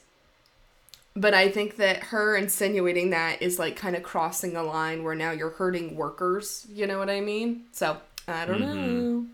But 1.18 1.34
I 1.34 1.50
think 1.50 1.78
that 1.78 1.98
her 2.04 2.36
insinuating 2.38 3.10
that 3.10 3.42
is 3.42 3.58
like 3.58 3.76
kind 3.76 3.96
of 3.96 4.04
crossing 4.04 4.56
a 4.56 4.62
line 4.62 5.04
where 5.04 5.16
now 5.16 5.32
you're 5.32 5.50
hurting 5.50 5.96
workers. 5.96 6.68
You 6.72 6.86
know 6.86 7.00
what 7.00 7.10
I 7.10 7.22
mean? 7.22 7.64
So 7.72 7.98
I 8.28 8.46
don't 8.46 8.62
know. 8.62 9.26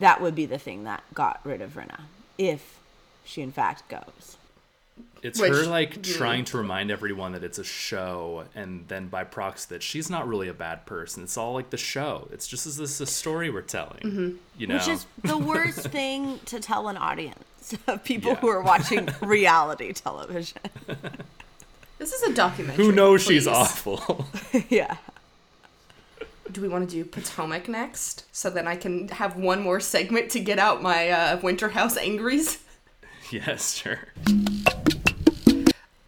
That 0.00 0.20
would 0.20 0.34
be 0.34 0.46
the 0.46 0.58
thing 0.58 0.82
that 0.82 1.04
got 1.14 1.40
rid 1.44 1.62
of 1.62 1.74
Rinna, 1.74 2.00
if 2.38 2.80
she 3.24 3.40
in 3.40 3.52
fact 3.52 3.88
goes. 3.88 4.36
It's 5.22 5.40
Which- 5.40 5.52
her 5.52 5.62
like 5.62 5.94
yeah. 6.08 6.14
trying 6.16 6.44
to 6.46 6.58
remind 6.58 6.90
everyone 6.90 7.32
that 7.32 7.44
it's 7.44 7.58
a 7.58 7.64
show, 7.64 8.44
and 8.56 8.88
then 8.88 9.06
by 9.06 9.22
proxy 9.22 9.66
that 9.70 9.84
she's 9.84 10.10
not 10.10 10.26
really 10.26 10.48
a 10.48 10.54
bad 10.54 10.86
person. 10.86 11.22
It's 11.22 11.36
all 11.36 11.52
like 11.52 11.70
the 11.70 11.76
show. 11.76 12.26
It's 12.32 12.48
just 12.48 12.66
as 12.66 12.76
this 12.76 12.90
is 12.90 13.00
a 13.00 13.06
story 13.06 13.48
we're 13.48 13.62
telling. 13.62 14.00
Mm-hmm. 14.00 14.36
You 14.58 14.66
know. 14.66 14.74
Which 14.74 14.88
is 14.88 15.06
the 15.22 15.38
worst 15.38 15.88
thing 15.88 16.40
to 16.46 16.58
tell 16.58 16.88
an 16.88 16.96
audience 16.96 17.44
of 17.86 18.04
people 18.04 18.32
Yeah. 18.32 18.36
who 18.38 18.48
are 18.48 18.62
watching 18.62 19.08
reality 19.22 19.92
television. 19.92 20.58
This 21.98 22.12
is 22.12 22.22
a 22.24 22.34
documentary. 22.34 22.84
Who 22.84 22.92
knows 22.92 23.22
she's 23.22 23.46
awful? 23.46 24.26
yeah. 24.68 24.98
Do 26.52 26.60
we 26.60 26.68
want 26.68 26.86
to 26.88 26.94
do 26.94 27.06
Potomac 27.06 27.68
next? 27.70 28.26
So 28.32 28.50
then 28.50 28.68
I 28.68 28.76
can 28.76 29.08
have 29.08 29.36
one 29.36 29.62
more 29.62 29.80
segment 29.80 30.30
to 30.32 30.40
get 30.40 30.58
out 30.58 30.82
my 30.82 31.08
uh, 31.08 31.40
Winter 31.42 31.70
House 31.70 31.96
angries? 31.96 32.62
yes, 33.30 33.72
sure. 33.72 33.98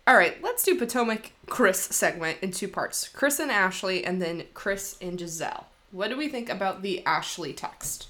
All 0.07 0.15
right, 0.17 0.37
let's 0.43 0.63
do 0.63 0.75
Potomac 0.79 1.33
Chris 1.47 1.81
segment 1.81 2.37
in 2.43 2.51
two 2.51 2.69
parts 2.69 3.09
Chris 3.09 3.39
and 3.39 3.51
Ashley, 3.51 4.05
and 4.05 4.21
then 4.21 4.45
Chris 4.53 4.97
and 5.01 5.19
Gizelle. 5.19 5.65
What 5.91 6.09
do 6.11 6.19
we 6.19 6.29
think 6.29 6.51
about 6.51 6.83
the 6.83 7.05
Ashley 7.07 7.55
text? 7.55 8.09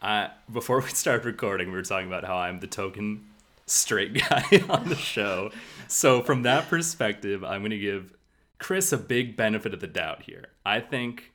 Uh, 0.00 0.28
before 0.52 0.80
we 0.80 0.88
started 0.88 1.24
recording, 1.24 1.68
we 1.68 1.74
were 1.74 1.82
talking 1.82 2.08
about 2.08 2.24
how 2.24 2.36
I'm 2.36 2.60
the 2.60 2.66
token 2.66 3.26
straight 3.66 4.14
guy 4.28 4.64
on 4.68 4.88
the 4.88 4.96
show. 4.96 5.50
So 5.88 6.22
from 6.22 6.42
that 6.42 6.68
perspective, 6.68 7.44
I'm 7.44 7.60
going 7.60 7.70
to 7.70 7.78
give 7.78 8.14
Chris 8.58 8.92
a 8.92 8.98
big 8.98 9.36
benefit 9.36 9.74
of 9.74 9.80
the 9.80 9.86
doubt 9.86 10.22
here. 10.22 10.48
I 10.64 10.80
think 10.80 11.32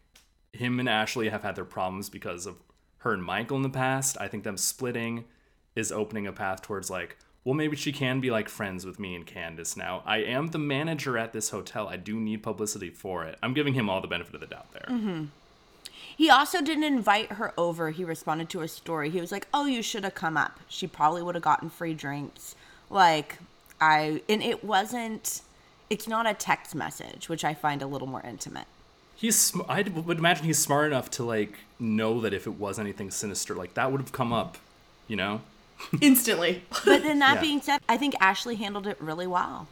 him 0.53 0.79
and 0.79 0.89
Ashley 0.89 1.29
have 1.29 1.43
had 1.43 1.55
their 1.55 1.65
problems 1.65 2.09
because 2.09 2.45
of 2.45 2.55
her 2.99 3.13
and 3.13 3.23
Michael 3.23 3.57
in 3.57 3.63
the 3.63 3.69
past. 3.69 4.17
I 4.19 4.27
think 4.27 4.43
them 4.43 4.57
splitting 4.57 5.25
is 5.75 5.91
opening 5.91 6.25
a 6.25 6.31
path 6.31 6.61
towards 6.61 6.89
like 6.89 7.17
well, 7.43 7.53
maybe 7.53 7.77
she 7.77 7.91
can 7.91 8.19
be 8.19 8.31
like 8.31 8.49
friends 8.49 8.87
with 8.87 8.99
me 8.99 9.13
and 9.13 9.23
Candiace 9.23 9.77
now. 9.77 10.01
I 10.03 10.17
am 10.17 10.47
the 10.47 10.57
manager 10.57 11.15
at 11.15 11.31
this 11.31 11.51
hotel. 11.51 11.87
I 11.87 11.95
do 11.95 12.19
need 12.19 12.41
publicity 12.41 12.89
for 12.89 13.23
it. 13.23 13.37
I'm 13.43 13.53
giving 13.53 13.75
him 13.75 13.87
all 13.87 14.01
the 14.01 14.07
benefit 14.07 14.33
of 14.33 14.41
the 14.41 14.47
doubt 14.47 14.71
there. 14.71 14.87
Mm-hmm. 14.89 15.25
He 16.17 16.29
also 16.29 16.61
didn't 16.61 16.83
invite 16.85 17.33
her 17.33 17.53
over. 17.57 17.91
He 17.91 18.03
responded 18.05 18.49
to 18.49 18.61
a 18.61 18.67
story. 18.67 19.09
He 19.09 19.19
was 19.19 19.31
like, 19.31 19.47
"Oh, 19.53 19.65
you 19.65 19.81
should 19.81 20.03
have 20.03 20.15
come 20.15 20.37
up. 20.37 20.59
She 20.69 20.87
probably 20.87 21.21
would 21.21 21.35
have 21.35 21.43
gotten 21.43 21.69
free 21.69 21.93
drinks." 21.93 22.55
Like 22.89 23.37
I 23.81 24.21
and 24.29 24.41
it 24.43 24.63
wasn't 24.63 25.41
it's 25.89 26.07
not 26.07 26.25
a 26.25 26.33
text 26.33 26.73
message, 26.75 27.29
which 27.29 27.43
I 27.43 27.53
find 27.53 27.81
a 27.81 27.87
little 27.87 28.07
more 28.07 28.21
intimate. 28.21 28.65
He's 29.15 29.37
sm- 29.37 29.61
I 29.69 29.81
would 29.83 30.17
imagine 30.17 30.45
he's 30.45 30.59
smart 30.59 30.87
enough 30.87 31.09
to 31.11 31.23
like 31.23 31.53
know 31.79 32.19
that 32.21 32.33
if 32.33 32.47
it 32.47 32.57
was 32.59 32.79
anything 32.79 33.11
sinister, 33.11 33.53
like 33.53 33.73
that 33.75 33.91
would 33.91 34.01
have 34.01 34.11
come 34.11 34.31
up, 34.33 34.57
you 35.07 35.15
know? 35.15 35.41
Instantly. 36.01 36.63
But 36.85 37.03
then 37.03 37.19
that 37.19 37.35
Yeah. 37.35 37.41
being 37.41 37.61
said, 37.61 37.81
I 37.89 37.97
think 37.97 38.15
Ashley 38.21 38.55
handled 38.55 38.87
it 38.87 38.99
really 39.01 39.27
well. 39.27 39.67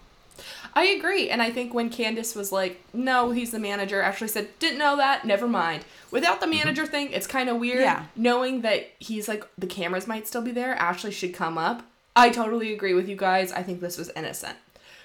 I 0.74 0.86
agree. 0.86 1.30
And 1.30 1.42
I 1.42 1.50
think 1.52 1.74
when 1.74 1.90
Candiace 1.90 2.36
was 2.36 2.52
like, 2.52 2.82
no, 2.94 3.32
he's 3.32 3.52
the 3.52 3.60
manager, 3.60 4.02
Ashley 4.02 4.28
said, 4.28 4.48
didn't 4.60 4.80
know 4.80 4.98
that, 4.98 5.26
never 5.26 5.48
mind. 5.48 5.86
Without 6.14 6.40
the 6.40 6.46
mm-hmm. 6.46 6.58
manager 6.58 6.86
thing, 6.86 7.12
it's 7.12 7.28
kind 7.28 7.50
of 7.50 7.58
weird. 7.58 7.82
Yeah. 7.82 8.06
Knowing 8.16 8.62
that 8.62 8.92
he's 9.00 9.28
like, 9.28 9.44
the 9.58 9.68
cameras 9.68 10.08
might 10.08 10.28
still 10.28 10.44
be 10.44 10.52
there, 10.52 10.76
Ashley 10.76 11.12
should 11.12 11.34
come 11.34 11.58
up. 11.58 11.84
I 12.16 12.30
totally 12.30 12.72
agree 12.72 12.94
with 12.94 13.10
you 13.10 13.16
guys. 13.16 13.52
I 13.52 13.64
think 13.64 13.82
this 13.82 13.98
was 13.98 14.12
innocent. 14.16 14.56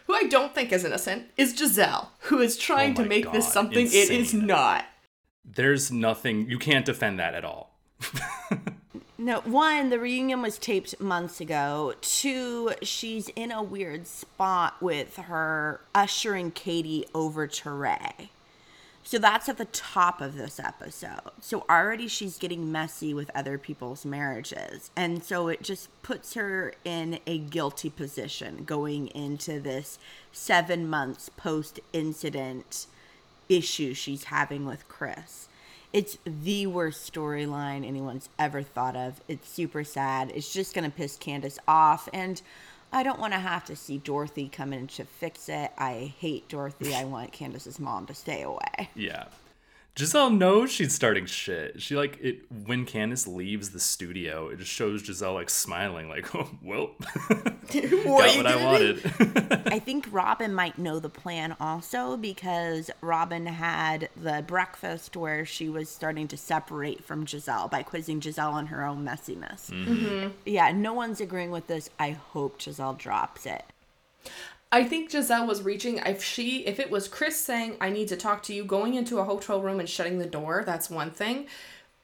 Who 0.06 0.14
I 0.14 0.24
don't 0.24 0.54
think 0.54 0.70
is 0.70 0.84
innocent 0.84 1.30
is 1.36 1.54
Gizelle, 1.54 2.08
who 2.20 2.40
is 2.40 2.56
trying 2.56 2.92
Oh 2.92 2.96
to 2.96 3.02
my 3.02 3.08
make 3.08 3.32
this 3.32 3.46
God, 3.46 3.52
something 3.52 3.86
it 3.86 4.10
is 4.10 4.34
not. 4.34 4.84
There's 5.44 5.90
nothing 5.90 6.48
you 6.48 6.58
can't 6.58 6.84
defend 6.84 7.18
that 7.18 7.34
at 7.34 7.44
all. 7.44 7.74
No, 9.20 9.40
one, 9.40 9.90
the 9.90 9.98
reunion 9.98 10.42
was 10.42 10.58
taped 10.58 11.00
months 11.00 11.40
ago. 11.40 11.94
Two, 12.00 12.70
she's 12.82 13.28
in 13.30 13.50
a 13.50 13.60
weird 13.60 14.06
spot 14.06 14.80
with 14.80 15.16
her 15.16 15.80
ushering 15.92 16.52
Katie 16.52 17.04
over 17.12 17.48
to 17.48 17.70
Ray. 17.70 18.30
So 19.08 19.16
that's 19.16 19.48
at 19.48 19.56
the 19.56 19.64
top 19.64 20.20
of 20.20 20.36
this 20.36 20.60
episode. 20.60 21.30
So 21.40 21.64
already 21.70 22.08
she's 22.08 22.36
getting 22.36 22.70
messy 22.70 23.14
with 23.14 23.30
other 23.34 23.56
people's 23.56 24.04
marriages. 24.04 24.90
And 24.94 25.24
so 25.24 25.48
it 25.48 25.62
just 25.62 25.88
puts 26.02 26.34
her 26.34 26.74
in 26.84 27.18
a 27.26 27.38
guilty 27.38 27.88
position 27.88 28.64
going 28.64 29.06
into 29.06 29.60
this 29.60 29.98
seven 30.30 30.86
months 30.86 31.30
post 31.30 31.80
incident 31.94 32.84
issue 33.48 33.94
she's 33.94 34.24
having 34.24 34.66
with 34.66 34.86
Chris. 34.88 35.48
It's 35.90 36.18
the 36.26 36.66
worst 36.66 37.10
storyline 37.10 37.86
anyone's 37.86 38.28
ever 38.38 38.60
thought 38.60 38.94
of. 38.94 39.22
It's 39.26 39.48
super 39.48 39.84
sad. 39.84 40.30
It's 40.34 40.52
just 40.52 40.74
going 40.74 40.84
to 40.84 40.94
piss 40.94 41.16
Candiace 41.16 41.58
off. 41.66 42.10
And 42.12 42.42
I 42.92 43.02
don't 43.02 43.20
want 43.20 43.32
to 43.34 43.38
have 43.38 43.64
to 43.66 43.76
see 43.76 43.98
Dorothy 43.98 44.48
come 44.48 44.72
in 44.72 44.86
to 44.88 45.04
fix 45.04 45.48
it. 45.48 45.72
I 45.76 46.14
hate 46.18 46.48
Dorothy. 46.48 46.94
I 46.94 47.04
want 47.04 47.32
Candiace's 47.32 47.78
mom 47.78 48.06
to 48.06 48.14
stay 48.14 48.42
away. 48.42 48.90
Yeah. 48.94 49.24
Gizelle 49.98 50.30
knows 50.30 50.70
she's 50.70 50.94
starting 50.94 51.26
shit. 51.26 51.82
She 51.82 51.96
like 51.96 52.20
it 52.22 52.42
when 52.66 52.86
Candiace 52.86 53.26
leaves 53.26 53.70
the 53.70 53.80
studio, 53.80 54.46
it 54.48 54.60
just 54.60 54.70
shows 54.70 55.02
Gizelle 55.02 55.34
like 55.34 55.50
smiling, 55.50 56.08
like, 56.08 56.32
oh 56.36 56.48
well 56.62 56.92
got 57.28 58.06
what 58.06 58.46
I 58.46 58.64
wanted. 58.64 59.00
I 59.66 59.80
think 59.80 60.06
Robyn 60.12 60.54
might 60.54 60.78
know 60.78 61.00
the 61.00 61.08
plan 61.08 61.56
also 61.58 62.16
because 62.16 62.92
Robyn 63.00 63.46
had 63.46 64.08
the 64.16 64.44
breakfast 64.46 65.16
where 65.16 65.44
she 65.44 65.68
was 65.68 65.88
starting 65.88 66.28
to 66.28 66.36
separate 66.36 67.02
from 67.02 67.26
Gizelle 67.26 67.68
by 67.68 67.82
quizzing 67.82 68.20
Gizelle 68.20 68.52
on 68.52 68.68
her 68.68 68.86
own 68.86 69.04
messiness. 69.04 69.68
Mm-hmm. 69.68 70.28
Yeah, 70.46 70.70
no 70.70 70.92
one's 70.92 71.20
agreeing 71.20 71.50
with 71.50 71.66
this. 71.66 71.90
I 71.98 72.12
hope 72.12 72.60
Gizelle 72.60 72.96
drops 72.96 73.46
it. 73.46 73.64
I 74.70 74.84
think 74.84 75.10
Gizelle 75.10 75.46
was 75.46 75.62
reaching 75.62 75.98
if 75.98 76.22
she 76.22 76.66
if 76.66 76.78
it 76.78 76.90
was 76.90 77.08
Chris 77.08 77.40
saying 77.40 77.76
I 77.80 77.88
need 77.88 78.08
to 78.08 78.16
talk 78.16 78.42
to 78.44 78.54
you 78.54 78.64
going 78.64 78.94
into 78.94 79.18
a 79.18 79.24
hotel 79.24 79.62
room 79.62 79.80
and 79.80 79.88
shutting 79.88 80.18
the 80.18 80.26
door, 80.26 80.62
that's 80.66 80.90
one 80.90 81.10
thing. 81.10 81.46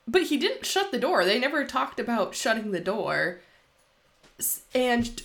But 0.06 0.24
he 0.24 0.36
didn't 0.36 0.66
shut 0.66 0.90
the 0.90 0.98
door. 0.98 1.24
They 1.24 1.38
never 1.38 1.64
talked 1.64 1.98
about 1.98 2.34
shutting 2.34 2.72
the 2.72 2.80
door. 2.80 3.40
And 4.74 5.22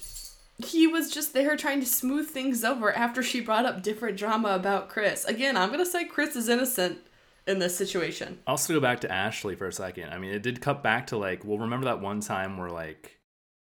he 0.58 0.88
was 0.88 1.12
just 1.12 1.34
there 1.34 1.56
trying 1.56 1.80
to 1.80 1.86
smooth 1.86 2.30
things 2.30 2.64
over 2.64 2.92
after 2.94 3.24
she 3.24 3.40
brought 3.40 3.66
up 3.66 3.82
different 3.82 4.18
drama 4.18 4.50
about 4.50 4.90
Chris. 4.90 5.26
Again, 5.26 5.58
I'm 5.58 5.70
going 5.70 5.80
to 5.80 5.86
say 5.86 6.06
Chris 6.06 6.36
is 6.36 6.50
innocent 6.50 7.00
in 7.48 7.60
this 7.60 7.76
situation. 7.76 8.40
I'll 8.46 8.54
also 8.54 8.74
go 8.74 8.80
back 8.80 9.02
to 9.02 9.12
Ashley 9.12 9.56
for 9.56 9.68
a 9.68 9.74
second. 9.74 10.10
I 10.10 10.18
mean, 10.18 10.32
it 10.32 10.44
did 10.44 10.62
cut 10.62 10.84
back 10.84 11.08
to 11.08 11.18
like, 11.18 11.44
well, 11.44 11.58
remember 11.58 11.86
that 11.86 12.02
one 12.02 12.22
time 12.22 12.58
where 12.58 12.70
like 12.70 13.20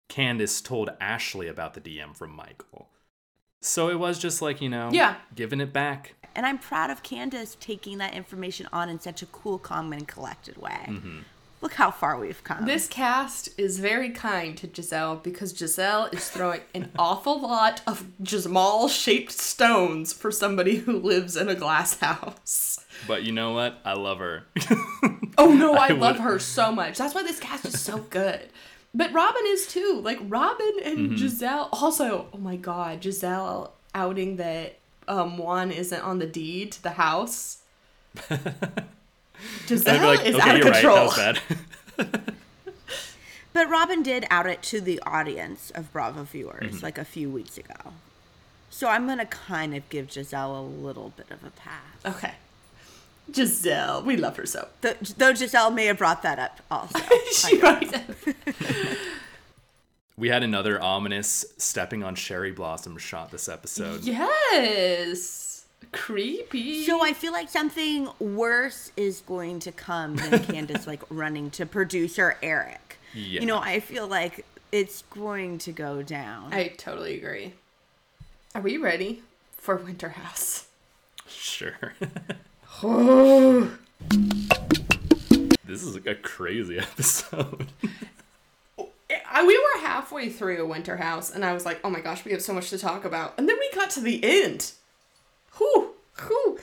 Candiace 0.08 0.62
told 0.62 0.90
Ashley 1.00 1.48
about 1.48 1.74
the 1.74 1.80
DM 1.80 2.14
from 2.16 2.34
Michael. 2.34 2.89
So 3.60 3.88
it 3.90 3.98
was 3.98 4.18
just 4.18 4.40
like, 4.42 4.60
you 4.60 4.68
know, 4.68 4.90
Yeah. 4.92 5.16
giving 5.34 5.60
it 5.60 5.72
back. 5.72 6.14
And 6.34 6.46
I'm 6.46 6.58
proud 6.58 6.90
of 6.90 7.02
Candiace 7.02 7.56
taking 7.60 7.98
that 7.98 8.14
information 8.14 8.68
on 8.72 8.88
in 8.88 9.00
such 9.00 9.20
a 9.22 9.26
cool, 9.26 9.58
calm, 9.58 9.92
and 9.92 10.06
collected 10.06 10.56
way. 10.56 10.84
Mm-hmm. 10.86 11.18
Look 11.60 11.74
how 11.74 11.90
far 11.90 12.18
we've 12.18 12.42
come. 12.42 12.64
This 12.64 12.86
cast 12.88 13.50
is 13.58 13.80
very 13.80 14.08
kind 14.10 14.56
to 14.56 14.66
Gizelle 14.66 15.22
because 15.22 15.52
Gizelle 15.52 16.10
is 16.14 16.30
throwing 16.30 16.62
an 16.74 16.90
awful 16.98 17.38
lot 17.38 17.82
of 17.86 18.06
Jamal 18.22 18.88
shaped 18.88 19.32
stones 19.32 20.14
for 20.14 20.30
somebody 20.30 20.76
who 20.76 20.98
lives 20.98 21.36
in 21.36 21.50
a 21.50 21.54
glass 21.54 21.98
house. 22.00 22.78
But 23.06 23.24
you 23.24 23.32
know 23.32 23.52
what? 23.52 23.78
I 23.84 23.92
love 23.92 24.20
her. 24.20 24.44
Oh 25.36 25.52
no, 25.52 25.74
I, 25.76 25.88
I 25.88 25.90
love 25.90 26.16
would- 26.16 26.22
her 26.24 26.38
so 26.38 26.72
much. 26.72 26.96
That's 26.96 27.14
why 27.14 27.24
this 27.24 27.40
cast 27.40 27.66
is 27.66 27.78
so 27.78 27.98
good. 27.98 28.48
But 28.94 29.12
Robyn 29.12 29.42
is 29.46 29.66
too. 29.66 30.00
Like 30.03 30.18
Robyn 30.22 30.72
and 30.85 30.98
Mm-hmm. 31.11 31.14
Gizelle. 31.24 31.68
Also, 31.72 32.26
oh 32.33 32.38
my 32.38 32.57
god, 32.57 33.00
Gizelle 33.03 33.70
outing 33.94 34.37
that 34.37 34.79
um 35.09 35.38
Juan 35.38 35.70
isn't 35.70 36.00
on 36.00 36.18
the 36.18 36.26
deed 36.26 36.72
to 36.72 36.83
the 36.83 36.90
house. 36.90 37.59
Gizelle 39.66 40.16
like, 40.16 40.26
is 40.26 40.35
okay, 40.37 40.50
out 40.50 40.57
of 40.57 40.62
you're 40.62 40.70
right. 40.72 40.83
control. 40.83 41.11
That 41.11 41.38
was 41.96 42.07
bad. 42.07 42.35
but 43.53 43.68
Robyn 43.70 44.03
did 44.03 44.26
out 44.31 44.46
it 44.46 44.62
to 44.64 44.81
the 44.81 45.00
audience 45.07 45.70
of 45.74 45.92
Bravo 45.92 46.24
viewers 46.24 46.74
Mm-hmm. 46.76 46.85
like 46.85 46.98
a 46.98 47.05
few 47.05 47.31
weeks 47.31 47.57
ago. 47.59 47.92
So 48.70 48.88
I'm 48.88 49.07
going 49.07 49.18
to 49.18 49.26
kind 49.26 49.74
of 49.74 49.88
give 49.88 50.07
Gizelle 50.09 50.57
a 50.59 50.62
little 50.62 51.12
bit 51.16 51.31
of 51.31 51.42
a 51.44 51.50
pass. 51.50 52.16
Okay. 52.16 52.35
Gizelle, 53.32 54.04
we 54.04 54.16
love 54.16 54.36
her 54.36 54.46
so. 54.46 54.68
Though, 54.80 54.94
though 55.16 55.32
Gizelle 55.32 55.72
may 55.74 55.86
have 55.86 55.98
brought 55.98 56.22
that 56.22 56.38
up 56.38 56.60
also. 56.70 56.98
she 57.32 57.58
right. 57.60 58.08
we 60.16 60.28
had 60.28 60.42
another 60.42 60.80
ominous 60.80 61.44
stepping 61.58 62.02
on 62.02 62.14
cherry 62.14 62.52
blossom 62.52 62.98
shot 62.98 63.30
this 63.30 63.48
episode. 63.48 64.04
Yes. 64.04 65.64
Creepy. 65.92 66.84
So 66.84 67.02
I 67.02 67.12
feel 67.12 67.32
like 67.32 67.48
something 67.48 68.08
worse 68.18 68.92
is 68.96 69.22
going 69.22 69.60
to 69.60 69.72
come 69.72 70.16
than 70.16 70.38
Candiace 70.44 70.86
like 70.86 71.02
running 71.10 71.50
to 71.52 71.66
producer 71.66 72.36
Eric. 72.42 72.98
Yeah. 73.12 73.40
You 73.40 73.46
know, 73.46 73.58
I 73.58 73.80
feel 73.80 74.06
like 74.06 74.44
it's 74.72 75.02
going 75.10 75.58
to 75.58 75.72
go 75.72 76.02
down. 76.02 76.52
I 76.54 76.68
totally 76.68 77.16
agree. 77.16 77.54
Are 78.54 78.60
we 78.62 78.76
ready 78.76 79.22
for 79.56 79.76
Winter 79.76 80.10
House? 80.10 80.68
Sure. 81.26 81.94
This 85.66 85.82
is 85.82 85.96
a 85.96 86.14
crazy 86.14 86.78
episode. 86.80 87.66
I, 89.30 89.44
we 89.44 89.58
were 89.58 89.86
halfway 89.86 90.30
through 90.30 90.62
a 90.62 90.66
Winter 90.66 90.96
House, 90.96 91.30
and 91.30 91.44
I 91.44 91.52
was 91.52 91.66
like, 91.66 91.80
"Oh 91.84 91.90
my 91.90 92.00
gosh, 92.00 92.24
we 92.24 92.32
have 92.32 92.40
so 92.40 92.54
much 92.54 92.70
to 92.70 92.78
talk 92.78 93.04
about." 93.04 93.34
And 93.36 93.46
then 93.46 93.58
we 93.58 93.70
got 93.74 93.90
to 93.90 94.00
the 94.00 94.24
end. 94.24 94.72
Whew, 95.58 95.90
whew. 96.26 96.58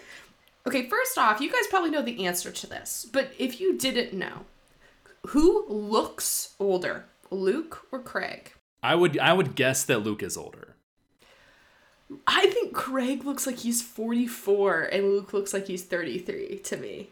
Okay, 0.66 0.90
first 0.90 1.20
off, 1.20 1.40
you 1.40 1.52
guys 1.52 1.68
probably 1.70 1.92
know 1.92 2.02
the 2.02 2.26
answer 2.26 2.52
to 2.52 2.68
this, 2.68 3.06
but 3.14 3.32
if 3.38 3.62
you 3.62 3.78
didn't 3.78 4.14
know, 4.14 4.46
who 5.28 5.68
looks 5.70 6.56
older, 6.60 7.06
Luke 7.30 7.86
or 7.92 8.00
Craig? 8.00 8.54
I 8.82 8.96
would 8.96 9.20
I 9.20 9.34
would 9.34 9.56
guess 9.56 9.84
that 9.86 10.00
Luke 10.00 10.24
is 10.24 10.36
older. 10.36 10.77
I 12.26 12.48
think 12.48 12.74
Craig 12.74 13.26
looks 13.26 13.46
like 13.46 13.58
he's 13.58 13.82
44 13.82 14.84
and 14.84 15.04
Luke 15.10 15.34
looks 15.34 15.54
like 15.54 15.68
he's 15.68 15.84
33 15.84 16.60
to 16.64 16.78
me. 16.78 17.10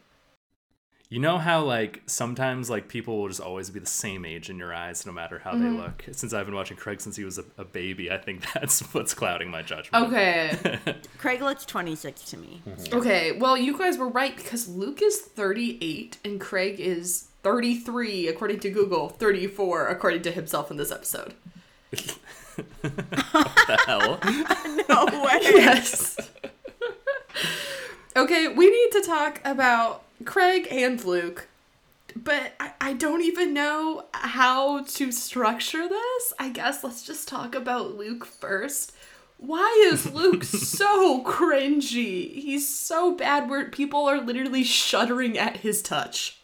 You 1.08 1.20
know 1.20 1.38
how 1.38 1.64
like 1.64 2.02
sometimes 2.08 2.70
like 2.70 2.88
people 2.88 3.18
will 3.22 3.28
just 3.28 3.40
always 3.40 3.70
be 3.70 3.80
the 3.80 3.86
same 3.86 4.26
age 4.26 4.50
in 4.50 4.58
your 4.58 4.74
eyes 4.74 5.06
no 5.06 5.12
matter 5.12 5.40
how 5.40 5.52
Mm-hmm. 5.54 5.64
they 5.64 5.82
look. 5.82 6.04
Since 6.12 6.34
I've 6.34 6.46
been 6.48 6.56
watching 6.56 6.78
Craig 6.78 7.00
since 7.00 7.16
he 7.16 7.24
was 7.24 7.38
a, 7.38 7.44
a 7.58 7.64
baby, 7.66 8.10
I 8.12 8.18
think 8.18 8.44
that's 8.54 8.82
what's 8.94 9.14
clouding 9.14 9.52
my 9.52 9.62
judgment. 9.62 10.08
Okay. 10.08 10.80
Craig 11.20 11.42
looks 11.42 11.66
26 11.66 12.24
to 12.32 12.38
me. 12.38 12.62
Okay, 12.92 13.34
well, 13.34 13.56
you 13.56 13.78
guys 13.78 13.98
were 13.98 14.10
right 14.10 14.36
because 14.36 14.68
Luke 14.68 15.02
is 15.02 15.20
38 15.20 16.18
and 16.26 16.42
Craig 16.42 16.80
is 16.80 17.28
33, 17.44 18.28
according 18.28 18.60
to 18.62 18.70
Google, 18.72 19.10
34, 19.10 19.88
according 19.90 20.24
to 20.24 20.32
himself 20.32 20.72
in 20.72 20.78
this 20.78 20.92
episode. 20.92 21.36
the 22.82 23.80
hell? 23.86 24.20
No 24.90 25.06
way. 25.24 25.40
Yes. 25.44 26.18
okay, 28.16 28.48
we 28.48 28.70
need 28.70 28.92
to 28.92 29.02
talk 29.02 29.42
about 29.44 30.04
Craig 30.26 30.68
and 30.72 31.04
Luke. 31.04 31.48
but 32.16 32.54
I, 32.60 32.72
I 32.80 32.94
don't 32.94 33.22
even 33.24 33.54
know 33.54 34.06
how 34.14 34.84
to 34.84 35.12
structure 35.12 35.88
this. 35.90 36.34
I 36.40 36.50
guess 36.50 36.84
let's 36.84 37.04
just 37.04 37.28
talk 37.28 37.56
about 37.56 37.96
Luke 37.98 38.26
first. 38.26 38.94
Why 39.38 39.90
is 39.92 40.14
Luke 40.14 40.44
so 40.46 41.22
cringy? 41.24 42.32
He's 42.34 42.68
so 42.70 43.16
bad 43.16 43.50
where 43.50 43.70
people 43.70 44.06
are 44.06 44.22
literally 44.22 44.64
shuddering 44.64 45.38
at 45.38 45.58
his 45.58 45.82
touch. 45.82 46.40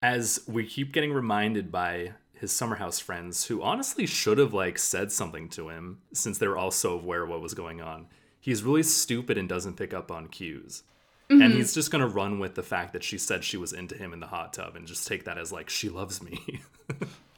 As 0.00 0.40
we 0.46 0.66
keep 0.66 0.92
getting 0.92 1.12
reminded 1.12 1.72
by 1.72 2.12
his 2.44 2.52
summer 2.52 2.76
house 2.76 2.98
friends, 2.98 3.46
who 3.46 3.62
honestly 3.62 4.04
should 4.04 4.36
have 4.36 4.52
like 4.52 4.78
said 4.78 5.10
something 5.10 5.48
to 5.48 5.70
him 5.70 6.00
since 6.12 6.36
they 6.36 6.46
were 6.46 6.58
all 6.58 6.70
so 6.70 6.92
aware 6.92 7.22
of 7.22 7.30
what 7.30 7.40
was 7.40 7.54
going 7.54 7.80
on. 7.80 8.06
He's 8.38 8.62
really 8.62 8.82
stupid 8.82 9.38
and 9.38 9.48
doesn't 9.48 9.78
pick 9.78 9.94
up 9.94 10.10
on 10.10 10.28
cues. 10.28 10.82
And 11.30 11.40
mm-hmm. 11.40 11.56
he's 11.56 11.72
just 11.72 11.90
gonna 11.90 12.06
run 12.06 12.38
with 12.38 12.54
the 12.54 12.62
fact 12.62 12.92
that 12.92 13.02
she 13.02 13.16
said 13.16 13.44
she 13.44 13.56
was 13.56 13.72
into 13.72 13.96
him 13.96 14.12
in 14.12 14.20
the 14.20 14.26
hot 14.26 14.52
tub 14.52 14.76
and 14.76 14.86
just 14.86 15.08
take 15.08 15.24
that 15.24 15.38
as 15.38 15.50
like 15.50 15.70
she 15.70 15.88
loves 15.88 16.22
me. 16.22 16.60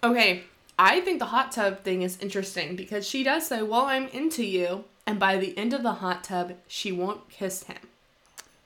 Okay, 0.05 0.43
I 0.79 1.01
think 1.01 1.19
the 1.19 1.27
hot 1.27 1.53
tub 1.53 1.83
thing 1.83 2.03
is 2.03 2.19
interesting 2.19 2.77
because 2.77 3.07
she 3.09 3.23
does 3.25 3.47
say, 3.47 3.63
Well, 3.63 3.87
I'm 3.87 4.09
into 4.09 4.45
you. 4.45 4.85
And 5.07 5.19
by 5.19 5.37
the 5.37 5.57
end 5.57 5.73
of 5.73 5.83
the 5.83 5.95
hot 5.95 6.23
tub, 6.23 6.55
she 6.69 6.93
won't 6.93 7.29
kiss 7.31 7.63
him. 7.65 7.79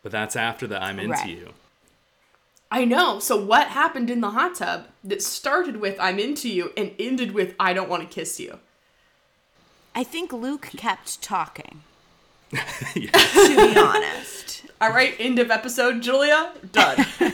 but 0.03 0.11
that's 0.11 0.35
after 0.37 0.67
the 0.67 0.83
I'm 0.83 0.99
into 0.99 1.13
Right. 1.13 1.29
you. 1.29 1.53
I 2.71 2.85
know. 2.85 3.19
So, 3.19 3.37
what 3.37 3.69
happened 3.69 4.11
in 4.11 4.21
the 4.21 4.31
hot 4.31 4.57
tub 4.57 4.87
that 5.03 5.23
started 5.23 5.77
with 5.77 5.99
I'm 5.99 6.19
into 6.19 6.49
you 6.49 6.73
and 6.77 6.93
ended 6.99 7.33
with 7.33 7.55
I 7.59 7.73
don't 7.73 7.89
want 7.89 8.03
to 8.03 8.09
kiss 8.09 8.39
you? 8.39 8.61
I 9.95 10.05
think 10.05 10.33
Luke 10.33 10.69
kept 10.77 11.21
talking, 11.21 11.83
to 12.51 12.95
be 12.95 13.79
honest. 13.79 14.67
All 14.81 14.91
right, 14.91 15.15
end 15.19 15.39
of 15.39 15.51
episode, 15.51 16.01
Julia. 16.01 16.53
Done. 16.73 17.07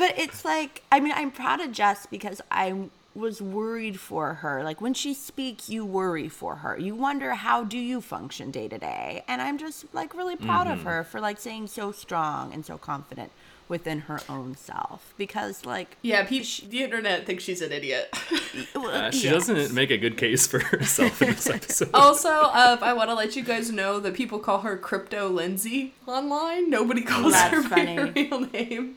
But 0.00 0.18
it's 0.18 0.46
like, 0.46 0.82
I 0.90 0.98
mean, 0.98 1.12
I'm 1.14 1.30
proud 1.30 1.60
of 1.60 1.72
Jess 1.72 2.06
because 2.06 2.40
I 2.50 2.88
was 3.14 3.42
worried 3.42 4.00
for 4.00 4.32
her. 4.32 4.64
Like 4.64 4.80
when 4.80 4.94
she 4.94 5.12
speaks, 5.12 5.68
you 5.68 5.84
worry 5.84 6.26
for 6.26 6.56
her. 6.56 6.78
You 6.78 6.94
wonder 6.94 7.34
how 7.34 7.64
do 7.64 7.76
you 7.76 8.00
function 8.00 8.50
day 8.50 8.66
to 8.68 8.78
day. 8.78 9.24
And 9.28 9.42
I'm 9.42 9.58
just 9.58 9.92
like 9.92 10.14
really 10.14 10.36
proud 10.36 10.68
of 10.68 10.78
mm-hmm. 10.78 10.88
her 10.88 11.04
for 11.04 11.20
like 11.20 11.38
saying 11.38 11.66
so 11.66 11.92
strong 11.92 12.54
and 12.54 12.64
so 12.64 12.78
confident 12.78 13.30
within 13.70 14.00
her 14.00 14.20
own 14.28 14.56
self 14.56 15.14
because 15.16 15.64
like 15.64 15.96
yeah, 16.02 16.24
pe- 16.24 16.42
the 16.68 16.82
internet 16.82 17.24
thinks 17.24 17.44
she's 17.44 17.62
an 17.62 17.72
idiot. 17.72 18.14
Uh, 18.74 19.10
she 19.12 19.26
yeah. 19.26 19.32
doesn't 19.34 19.72
make 19.72 19.90
a 19.90 19.96
good 19.96 20.16
case 20.16 20.46
for 20.46 20.58
herself 20.58 21.22
in 21.22 21.28
this 21.28 21.48
episode. 21.48 21.90
also, 21.94 22.28
uh, 22.28 22.76
I 22.82 22.92
want 22.92 23.08
to 23.08 23.14
let 23.14 23.36
you 23.36 23.44
guys 23.44 23.70
know 23.70 24.00
that 24.00 24.14
people 24.14 24.40
call 24.40 24.62
her 24.62 24.76
Crypto 24.76 25.28
Lindsay 25.28 25.94
online. 26.06 26.68
Nobody 26.68 27.02
calls 27.02 27.32
That's 27.32 27.54
her 27.54 27.68
by 27.68 27.86
her 27.86 28.06
real 28.06 28.40
name. 28.40 28.96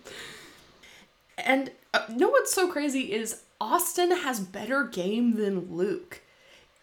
And 1.37 1.71
uh, 1.93 2.05
know 2.09 2.29
what's 2.29 2.53
so 2.53 2.71
crazy 2.71 3.13
is 3.13 3.43
Austin 3.61 4.11
has 4.11 4.39
better 4.39 4.85
game 4.85 5.35
than 5.35 5.71
Luke. 5.75 6.21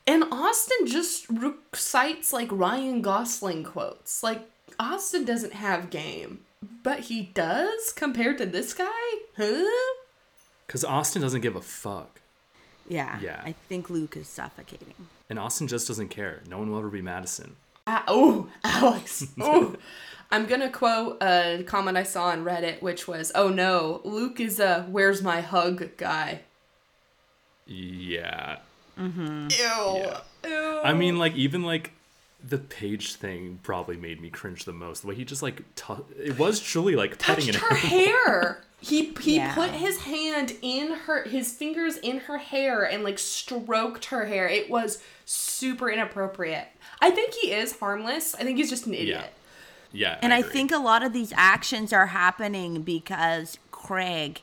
And 0.06 0.24
Austin 0.30 0.86
just 0.86 1.26
recites 1.28 2.32
like 2.32 2.48
Ryan 2.50 3.02
Gosling 3.02 3.64
quotes. 3.64 4.22
Like, 4.22 4.48
Austin 4.78 5.24
doesn't 5.24 5.52
have 5.52 5.90
game, 5.90 6.40
but 6.82 7.00
he 7.00 7.22
does 7.34 7.92
compared 7.92 8.38
to 8.38 8.46
this 8.46 8.74
guy? 8.74 8.86
Huh? 9.36 9.94
Because 10.66 10.84
Austin 10.84 11.22
doesn't 11.22 11.40
give 11.40 11.56
a 11.56 11.60
fuck. 11.62 12.20
yeah, 12.88 13.18
Yeah. 13.20 13.40
I 13.44 13.52
think 13.68 13.90
Luke 13.90 14.16
is 14.16 14.28
suffocating. 14.28 14.94
And 15.28 15.38
Austin 15.38 15.68
just 15.68 15.88
doesn't 15.88 16.08
care. 16.08 16.42
No 16.48 16.58
one 16.58 16.70
will 16.70 16.78
ever 16.78 16.88
be 16.90 17.02
Madison. 17.02 17.56
Ah, 17.86 18.04
oh, 18.08 18.48
Alex. 18.64 19.26
Oh. 19.40 19.74
I'm 20.32 20.46
gonna 20.46 20.70
quote 20.70 21.20
a 21.22 21.64
comment 21.66 21.96
I 21.96 22.04
saw 22.04 22.26
on 22.26 22.44
Reddit, 22.44 22.82
which 22.82 23.08
was, 23.08 23.32
"Oh 23.34 23.48
no, 23.48 24.00
Luke 24.04 24.38
is 24.38 24.60
a 24.60 24.86
where's 24.88 25.22
my 25.22 25.40
hug 25.40 25.96
guy." 25.96 26.42
Yeah. 27.66 28.58
Ew. 28.96 29.48
Yeah. 29.50 30.20
Ew. 30.44 30.80
I 30.84 30.92
mean, 30.92 31.18
like, 31.18 31.34
even 31.34 31.62
like 31.64 31.92
the 32.46 32.58
page 32.58 33.14
thing 33.16 33.58
probably 33.62 33.96
made 33.96 34.20
me 34.20 34.30
cringe 34.30 34.64
the 34.64 34.72
most. 34.72 35.02
The 35.02 35.08
way 35.08 35.14
he 35.14 35.24
just 35.24 35.42
like, 35.42 35.62
tu- 35.74 36.04
it 36.18 36.38
was 36.38 36.60
truly 36.60 36.96
like 36.96 37.18
petting 37.18 37.46
touched 37.52 37.56
it. 37.56 37.60
her 37.68 37.74
hair. 37.76 38.62
He 38.82 39.12
he 39.20 39.36
Yeah. 39.36 39.54
put 39.54 39.70
his 39.72 39.98
hand 40.04 40.54
in 40.62 40.92
her 40.92 41.24
his 41.24 41.52
fingers 41.52 41.98
in 41.98 42.20
her 42.20 42.38
hair 42.38 42.82
and 42.82 43.04
like 43.04 43.18
stroked 43.18 44.06
her 44.06 44.24
hair. 44.24 44.48
It 44.48 44.70
was 44.70 45.02
super 45.26 45.90
inappropriate. 45.90 46.68
I 47.00 47.10
think 47.10 47.34
he 47.34 47.52
is 47.52 47.78
harmless. 47.78 48.34
I 48.34 48.38
think 48.44 48.56
he's 48.56 48.70
just 48.70 48.86
an 48.86 48.94
idiot. 48.94 49.32
Yeah. 49.92 50.18
And 50.22 50.32
I, 50.32 50.38
agree. 50.38 50.50
think 50.52 50.72
a 50.72 50.78
lot 50.78 51.02
of 51.02 51.12
these 51.12 51.32
actions 51.36 51.92
are 51.92 52.06
happening 52.06 52.82
because 52.82 53.58
Craig 53.70 54.40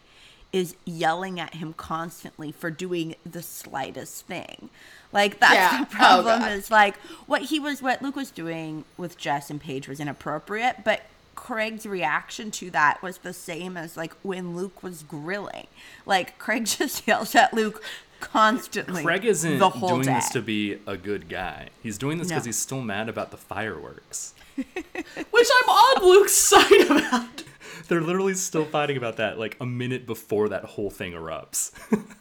is 0.53 0.75
yelling 0.85 1.39
at 1.39 1.55
him 1.55 1.73
constantly 1.73 2.51
for 2.51 2.71
doing 2.71 3.15
the 3.25 3.41
slightest 3.43 4.25
thing. 4.25 4.69
Like 5.11 5.39
that's 5.39 5.53
Yeah. 5.53 5.79
the 5.79 5.87
Oh, 5.91 5.95
problem 5.95 6.39
God. 6.39 6.51
is 6.53 6.71
like 6.71 6.97
what 7.25 7.43
he 7.43 7.59
was 7.59 7.81
what 7.81 8.01
Luke 8.01 8.15
was 8.15 8.31
doing 8.31 8.85
with 8.97 9.17
Jess 9.17 9.49
and 9.49 9.59
Paige 9.61 9.87
was 9.87 9.99
inappropriate, 9.99 10.83
but 10.83 11.01
Craig's 11.35 11.85
reaction 11.85 12.49
to 12.51 12.71
that 12.71 13.01
was 13.03 13.19
the 13.19 13.33
same 13.33 13.77
as 13.77 13.95
like 13.95 14.13
when 14.23 14.55
Luke 14.55 14.81
was 14.81 15.03
grilling. 15.03 15.67
Like 16.05 16.37
Craig 16.39 16.65
just 16.77 17.05
yells 17.07 17.35
at 17.35 17.53
Luke 17.53 17.83
constantly. 18.19 19.03
Craig 19.03 19.25
isn't 19.25 19.59
the 19.59 19.69
whole 19.69 19.89
doing 19.89 20.01
day. 20.03 20.13
this 20.15 20.29
to 20.29 20.41
be 20.41 20.79
a 20.87 20.97
good 20.97 21.29
guy. 21.29 21.69
He's 21.83 21.97
doing 21.97 22.17
this 22.17 22.29
because 22.29 22.43
No. 22.45 22.49
he's 22.49 22.57
still 22.57 22.81
mad 22.81 23.09
about 23.09 23.31
the 23.31 23.37
fireworks. 23.37 24.33
Which 24.55 25.47
I'm 25.61 25.69
on 25.69 26.03
Luke's 26.03 26.33
side 26.33 26.81
about. 26.89 27.43
They're 27.87 28.01
literally 28.01 28.33
still 28.33 28.65
fighting 28.65 28.97
about 28.97 29.17
that 29.17 29.37
like 29.39 29.57
a 29.59 29.65
minute 29.65 30.05
before 30.05 30.49
that 30.49 30.63
whole 30.65 30.89
thing 30.89 31.13
erupts. 31.13 31.71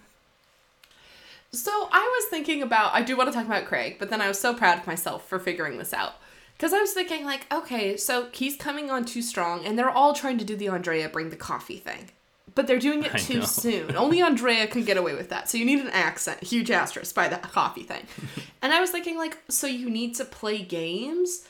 So 1.52 1.88
I 1.90 2.00
was 2.00 2.28
thinking 2.28 2.62
about 2.62 2.94
I 2.94 3.02
do 3.02 3.16
want 3.16 3.30
to 3.30 3.34
talk 3.34 3.46
about 3.46 3.64
Craig, 3.64 3.96
but 3.98 4.10
then 4.10 4.20
I 4.20 4.28
was 4.28 4.38
so 4.38 4.54
proud 4.54 4.78
of 4.78 4.86
myself 4.86 5.26
for 5.26 5.38
figuring 5.38 5.78
this 5.78 5.94
out. 5.94 6.14
Cause 6.58 6.72
I 6.72 6.80
was 6.80 6.92
thinking 6.92 7.24
like, 7.24 7.46
okay, 7.52 7.98
so 7.98 8.28
he's 8.32 8.56
coming 8.56 8.90
on 8.90 9.04
too 9.04 9.20
strong, 9.20 9.66
and 9.66 9.78
they're 9.78 9.90
all 9.90 10.14
trying 10.14 10.38
to 10.38 10.44
do 10.44 10.56
the 10.56 10.68
Andrea 10.68 11.08
bring 11.08 11.28
the 11.28 11.36
coffee 11.36 11.76
thing. 11.76 12.10
But 12.54 12.66
they're 12.66 12.78
doing 12.78 13.04
it 13.04 13.14
I 13.14 13.18
too 13.18 13.40
know. 13.40 13.44
soon. 13.44 13.96
Only 13.96 14.22
Andrea 14.22 14.66
can 14.66 14.84
get 14.84 14.96
away 14.96 15.14
with 15.14 15.28
that. 15.28 15.50
So 15.50 15.58
you 15.58 15.66
need 15.66 15.80
an 15.80 15.90
accent, 15.90 16.42
huge 16.42 16.70
asterisk 16.70 17.14
by 17.14 17.28
the 17.28 17.36
coffee 17.36 17.82
thing. 17.82 18.06
and 18.62 18.72
I 18.72 18.80
was 18.80 18.90
thinking 18.90 19.18
like, 19.18 19.36
so 19.50 19.66
you 19.66 19.90
need 19.90 20.14
to 20.14 20.24
play 20.24 20.62
games? 20.62 21.46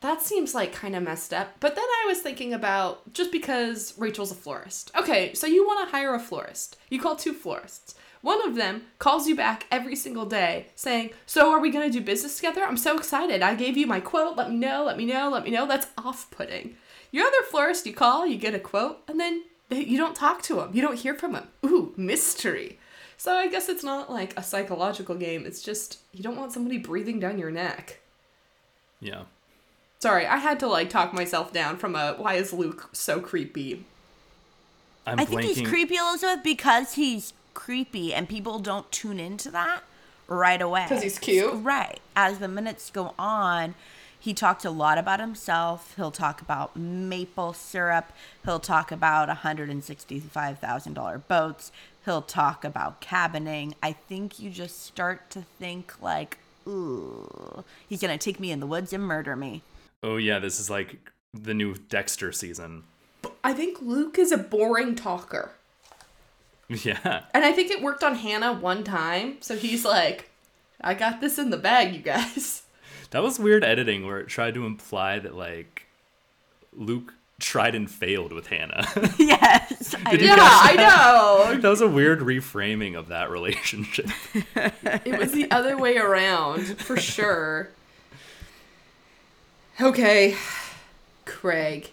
That 0.00 0.22
seems 0.22 0.54
like 0.54 0.72
kind 0.72 0.94
of 0.94 1.02
messed 1.02 1.32
up. 1.32 1.56
But 1.58 1.74
then 1.74 1.84
I 1.84 2.04
was 2.06 2.20
thinking 2.20 2.52
about 2.52 3.12
just 3.14 3.32
because 3.32 3.94
Rachel's 3.98 4.30
a 4.30 4.34
florist. 4.34 4.90
Okay, 4.96 5.32
so 5.34 5.46
you 5.46 5.66
want 5.66 5.86
to 5.88 5.90
hire 5.96 6.14
a 6.14 6.20
florist. 6.20 6.76
You 6.90 7.00
call 7.00 7.16
two 7.16 7.32
florists. 7.32 7.94
One 8.20 8.46
of 8.46 8.56
them 8.56 8.82
calls 8.98 9.26
you 9.26 9.34
back 9.36 9.66
every 9.70 9.96
single 9.96 10.26
day 10.26 10.66
saying, 10.74 11.10
So 11.26 11.50
are 11.50 11.60
we 11.60 11.70
going 11.70 11.90
to 11.90 11.98
do 11.98 12.04
business 12.04 12.36
together? 12.36 12.64
I'm 12.64 12.76
so 12.76 12.96
excited. 12.96 13.40
I 13.40 13.54
gave 13.54 13.76
you 13.76 13.86
my 13.86 14.00
quote. 14.00 14.36
Let 14.36 14.50
me 14.50 14.56
know, 14.56 14.84
let 14.84 14.96
me 14.96 15.06
know, 15.06 15.30
let 15.30 15.44
me 15.44 15.50
know. 15.50 15.66
That's 15.66 15.86
off 15.96 16.30
putting. 16.30 16.76
Your 17.10 17.26
other 17.26 17.42
florist, 17.50 17.86
you 17.86 17.94
call, 17.94 18.26
you 18.26 18.36
get 18.36 18.54
a 18.54 18.58
quote, 18.58 18.98
and 19.08 19.18
then 19.18 19.44
you 19.70 19.96
don't 19.96 20.14
talk 20.16 20.42
to 20.42 20.60
him. 20.60 20.70
You 20.74 20.82
don't 20.82 20.98
hear 20.98 21.14
from 21.14 21.34
him. 21.34 21.48
Ooh, 21.64 21.94
mystery. 21.96 22.78
So 23.16 23.32
I 23.32 23.48
guess 23.48 23.68
it's 23.68 23.84
not 23.84 24.12
like 24.12 24.36
a 24.36 24.42
psychological 24.42 25.14
game. 25.14 25.46
It's 25.46 25.62
just 25.62 26.00
you 26.12 26.22
don't 26.22 26.36
want 26.36 26.52
somebody 26.52 26.78
breathing 26.78 27.18
down 27.18 27.38
your 27.38 27.50
neck. 27.50 28.00
yeah. 29.00 29.22
Sorry, 30.06 30.24
I 30.24 30.36
had 30.36 30.60
to 30.60 30.68
like 30.68 30.88
talk 30.88 31.12
myself 31.12 31.52
down 31.52 31.78
from 31.78 31.96
a 31.96 32.14
why 32.14 32.34
is 32.34 32.52
Luke 32.52 32.90
so 32.92 33.18
creepy? 33.18 33.84
I'm 35.04 35.18
I 35.18 35.24
think 35.24 35.40
blanking. 35.40 35.44
he's 35.56 35.68
creepy, 35.68 35.96
Elizabeth, 35.96 36.44
because 36.44 36.94
he's 36.94 37.32
creepy 37.54 38.14
and 38.14 38.28
people 38.28 38.60
don't 38.60 38.88
tune 38.92 39.18
into 39.18 39.50
that 39.50 39.82
right 40.28 40.62
away. 40.62 40.84
Because 40.88 41.02
he's 41.02 41.18
cute? 41.18 41.52
Right. 41.54 41.98
As 42.14 42.38
the 42.38 42.46
minutes 42.46 42.88
go 42.90 43.14
on, 43.18 43.74
he 44.16 44.32
talks 44.32 44.64
a 44.64 44.70
lot 44.70 44.96
about 44.96 45.18
himself. 45.18 45.94
He'll 45.96 46.12
talk 46.12 46.40
about 46.40 46.76
maple 46.76 47.52
syrup. 47.52 48.12
He'll 48.44 48.60
talk 48.60 48.92
about 48.92 49.28
$165,000 49.28 51.22
boats. 51.26 51.72
He'll 52.04 52.22
talk 52.22 52.64
about 52.64 53.00
cabining. 53.00 53.74
I 53.82 53.90
think 53.90 54.38
you 54.38 54.50
just 54.50 54.84
start 54.84 55.30
to 55.30 55.42
think, 55.42 56.00
like, 56.00 56.38
ooh, 56.64 57.64
he's 57.88 58.02
going 58.02 58.16
to 58.16 58.24
take 58.24 58.38
me 58.38 58.52
in 58.52 58.60
the 58.60 58.68
woods 58.68 58.92
and 58.92 59.02
murder 59.02 59.34
me. 59.34 59.62
Oh 60.02 60.16
yeah, 60.16 60.38
this 60.38 60.60
is 60.60 60.70
like 60.70 60.98
the 61.34 61.54
new 61.54 61.74
Dexter 61.74 62.32
season. 62.32 62.84
I 63.42 63.52
think 63.52 63.80
Luke 63.82 64.18
is 64.18 64.32
a 64.32 64.38
boring 64.38 64.94
talker. 64.94 65.52
Yeah. 66.68 67.22
And 67.32 67.44
I 67.44 67.52
think 67.52 67.70
it 67.70 67.80
worked 67.80 68.02
on 68.02 68.16
Hannah 68.16 68.52
one 68.52 68.82
time. 68.82 69.36
So 69.40 69.54
he's 69.54 69.84
like, 69.84 70.30
I 70.80 70.94
got 70.94 71.20
this 71.20 71.38
in 71.38 71.50
the 71.50 71.56
bag, 71.56 71.94
you 71.94 72.00
guys. 72.02 72.62
That 73.10 73.22
was 73.22 73.38
weird 73.38 73.62
editing 73.62 74.04
where 74.04 74.18
it 74.18 74.26
tried 74.26 74.54
to 74.54 74.66
imply 74.66 75.20
that 75.20 75.36
like 75.36 75.86
Luke 76.72 77.14
tried 77.38 77.76
and 77.76 77.88
failed 77.88 78.32
with 78.32 78.48
Hannah. 78.48 78.84
yes. 79.16 79.94
I 80.04 80.14
Yeah, 80.14 80.34
know. 80.34 80.42
I 80.42 80.74
know. 81.54 81.60
that 81.60 81.68
was 81.68 81.80
a 81.80 81.86
weird 81.88 82.18
reframing 82.18 82.98
of 82.98 83.06
that 83.08 83.30
relationship. 83.30 84.10
It 85.04 85.16
was 85.18 85.30
the 85.30 85.48
other 85.52 85.78
way 85.78 85.98
around, 85.98 86.64
for 86.80 86.96
sure. 86.96 87.70
Okay. 89.78 90.34
Craig. 91.26 91.90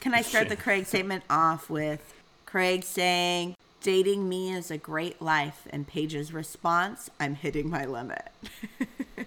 Can 0.00 0.14
I 0.14 0.22
start 0.22 0.48
the 0.48 0.56
Craig 0.56 0.86
statement 0.86 1.24
off 1.28 1.68
with 1.68 2.14
Craig 2.46 2.84
saying, 2.84 3.54
Dating 3.82 4.28
me 4.28 4.50
is 4.50 4.70
a 4.70 4.78
great 4.78 5.20
life. 5.20 5.66
And 5.70 5.86
Paige's 5.86 6.32
response, 6.32 7.10
I'm 7.20 7.34
hitting 7.34 7.68
my 7.68 7.84
limit. 7.84 8.32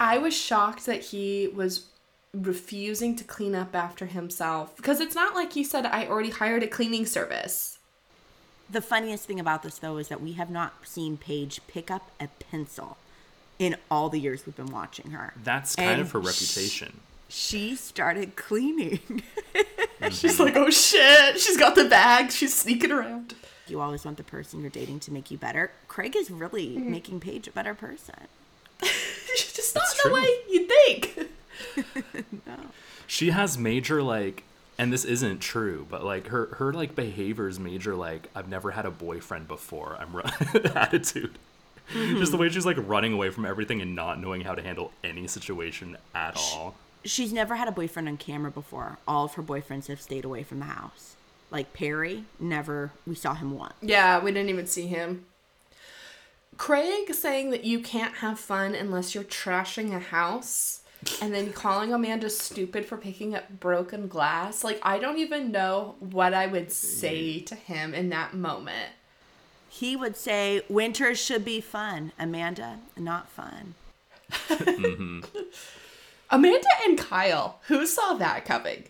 I 0.00 0.18
was 0.18 0.36
shocked 0.36 0.86
that 0.86 1.04
he 1.04 1.48
was 1.54 1.86
refusing 2.32 3.14
to 3.14 3.22
clean 3.22 3.54
up 3.54 3.76
after 3.76 4.06
himself 4.06 4.76
because 4.76 4.98
it's 5.00 5.14
not 5.14 5.36
like 5.36 5.52
he 5.52 5.62
said 5.62 5.86
I 5.86 6.08
already 6.08 6.30
hired 6.30 6.64
a 6.64 6.66
cleaning 6.66 7.06
service. 7.06 7.78
The 8.68 8.80
funniest 8.80 9.26
thing 9.26 9.38
about 9.38 9.62
this, 9.62 9.78
though, 9.78 9.98
is 9.98 10.08
that 10.08 10.20
we 10.20 10.32
have 10.32 10.50
not 10.50 10.84
seen 10.84 11.16
Paige 11.16 11.60
pick 11.68 11.92
up 11.92 12.10
a 12.18 12.26
pencil 12.26 12.96
in 13.58 13.76
all 13.90 14.08
the 14.08 14.18
years 14.18 14.46
we've 14.46 14.56
been 14.56 14.72
watching 14.72 15.10
her. 15.10 15.34
That's 15.42 15.76
kind 15.76 15.92
And 15.92 16.00
of 16.02 16.10
her 16.12 16.18
reputation. 16.18 17.00
She 17.28 17.74
started 17.76 18.36
cleaning. 18.36 19.00
She's 20.10 20.34
mm-hmm. 20.34 20.42
like, 20.42 20.56
oh 20.56 20.70
shit, 20.70 21.40
she's 21.40 21.56
got 21.56 21.74
the 21.74 21.86
bag, 21.86 22.30
she's 22.30 22.54
sneaking 22.54 22.92
around. 22.92 23.34
you 23.66 23.80
always 23.80 24.04
want 24.04 24.18
the 24.18 24.22
person 24.22 24.60
you're 24.60 24.70
dating 24.70 25.00
to 25.00 25.12
make 25.12 25.30
you 25.30 25.38
better. 25.38 25.70
Craig 25.88 26.14
is 26.14 26.30
really 26.30 26.76
mm-hmm. 26.76 26.90
making 26.90 27.20
Paige 27.20 27.48
a 27.48 27.50
better 27.50 27.74
person. 27.74 28.14
just 28.80 29.74
not 29.74 29.82
That's 29.82 30.02
the 30.02 30.08
true. 30.08 30.14
way 30.14 30.28
you 30.50 30.66
think. 30.66 31.30
no. 32.46 32.56
She 33.06 33.30
has 33.30 33.56
major 33.56 34.02
like 34.02 34.44
and 34.76 34.92
this 34.92 35.04
isn't 35.04 35.38
true, 35.38 35.86
but 35.88 36.04
like 36.04 36.28
her 36.28 36.46
her 36.56 36.72
like 36.72 36.94
behaviors 36.94 37.58
major 37.58 37.94
like 37.94 38.28
I've 38.34 38.48
never 38.48 38.72
had 38.72 38.86
a 38.86 38.90
boyfriend 38.90 39.48
before. 39.48 39.96
I'm 39.98 40.14
ru- 40.14 40.22
attitude. 41.88 42.16
Just 42.18 42.32
the 42.32 42.38
way 42.38 42.46
mm-hmm. 42.46 42.54
she's 42.54 42.66
like 42.66 42.76
running 42.80 43.12
away 43.12 43.30
from 43.30 43.44
everything 43.44 43.80
and 43.80 43.94
not 43.94 44.20
knowing 44.20 44.42
how 44.42 44.54
to 44.54 44.62
handle 44.62 44.92
any 45.02 45.26
situation 45.26 45.96
at 46.14 46.36
all. 46.36 46.74
She's 47.04 47.32
never 47.32 47.56
had 47.56 47.68
a 47.68 47.72
boyfriend 47.72 48.08
on 48.08 48.16
camera 48.16 48.50
before. 48.50 48.98
All 49.06 49.26
of 49.26 49.34
her 49.34 49.42
boyfriends 49.42 49.88
have 49.88 50.00
stayed 50.00 50.24
away 50.24 50.42
from 50.42 50.60
the 50.60 50.66
house. 50.66 51.16
Like 51.50 51.72
Perry, 51.72 52.24
never. 52.40 52.92
We 53.06 53.14
saw 53.14 53.34
him 53.34 53.56
once. 53.56 53.74
Yeah, 53.82 54.18
we 54.22 54.32
didn't 54.32 54.48
even 54.48 54.66
see 54.66 54.86
him. 54.86 55.26
Craig 56.56 57.12
saying 57.12 57.50
that 57.50 57.64
you 57.64 57.80
can't 57.80 58.16
have 58.16 58.38
fun 58.38 58.74
unless 58.74 59.14
you're 59.14 59.24
trashing 59.24 59.94
a 59.94 59.98
house 59.98 60.80
and 61.20 61.34
then 61.34 61.52
calling 61.52 61.92
Amanda 61.92 62.30
stupid 62.30 62.86
for 62.86 62.96
picking 62.96 63.34
up 63.34 63.60
broken 63.60 64.08
glass. 64.08 64.64
Like, 64.64 64.80
I 64.82 64.98
don't 64.98 65.18
even 65.18 65.52
know 65.52 65.96
what 66.00 66.34
I 66.34 66.46
would 66.46 66.72
say 66.72 67.40
to 67.40 67.54
him 67.54 67.94
in 67.94 68.08
that 68.10 68.34
moment. 68.34 68.92
He 69.74 69.96
would 69.96 70.16
say, 70.16 70.62
"Winter 70.68 71.16
should 71.16 71.44
be 71.44 71.60
fun." 71.60 72.12
Amanda, 72.16 72.78
not 72.96 73.28
fun. 73.28 73.74
Amanda 76.30 76.68
and 76.84 76.96
Kyle, 76.96 77.58
who 77.66 77.84
saw 77.84 78.14
that 78.14 78.44
coming? 78.44 78.84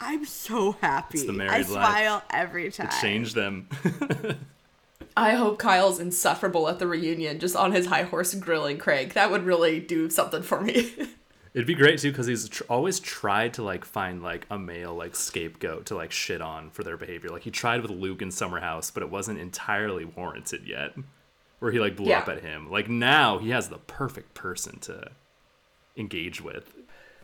I'm 0.00 0.24
so 0.24 0.72
happy. 0.80 1.24
the 1.24 1.32
I 1.32 1.36
married 1.36 1.52
life. 1.52 1.66
smile 1.68 2.22
every 2.30 2.72
time. 2.72 2.90
Change 3.00 3.34
them. 3.34 3.68
I 5.16 5.34
hope 5.34 5.60
Kyle's 5.60 6.00
insufferable 6.00 6.68
at 6.68 6.80
the 6.80 6.88
reunion, 6.88 7.38
just 7.38 7.54
on 7.54 7.70
his 7.70 7.86
high 7.86 8.02
horse 8.02 8.34
grilling 8.34 8.78
Craig. 8.78 9.14
That 9.14 9.30
would 9.30 9.44
really 9.44 9.78
do 9.78 10.10
something 10.10 10.42
for 10.42 10.60
me. 10.60 10.94
It'd 11.56 11.66
be 11.66 11.74
great 11.74 11.98
too 11.98 12.10
because 12.12 12.26
he's 12.26 12.50
tr- 12.50 12.64
always 12.68 13.00
tried 13.00 13.54
to 13.54 13.62
like 13.62 13.86
find 13.86 14.22
like 14.22 14.46
a 14.50 14.58
male 14.58 14.94
like 14.94 15.16
scapegoat 15.16 15.86
to 15.86 15.96
like 15.96 16.12
shit 16.12 16.42
on 16.42 16.68
for 16.68 16.82
their 16.82 16.98
behavior. 16.98 17.30
Like 17.30 17.44
he 17.44 17.50
tried 17.50 17.80
with 17.80 17.90
Luke 17.90 18.20
in 18.20 18.30
Summer 18.30 18.60
House, 18.60 18.90
but 18.90 19.02
it 19.02 19.08
wasn't 19.08 19.38
entirely 19.38 20.04
warranted 20.04 20.66
yet. 20.68 20.92
Where 21.58 21.72
he 21.72 21.80
like 21.80 21.96
blew 21.96 22.12
up 22.12 22.28
at 22.28 22.42
him. 22.42 22.70
Like 22.70 22.90
now 22.90 23.38
he 23.38 23.48
has 23.50 23.70
the 23.70 23.78
perfect 23.78 24.34
person 24.34 24.78
to 24.80 25.12
engage 25.96 26.42
with. 26.42 26.74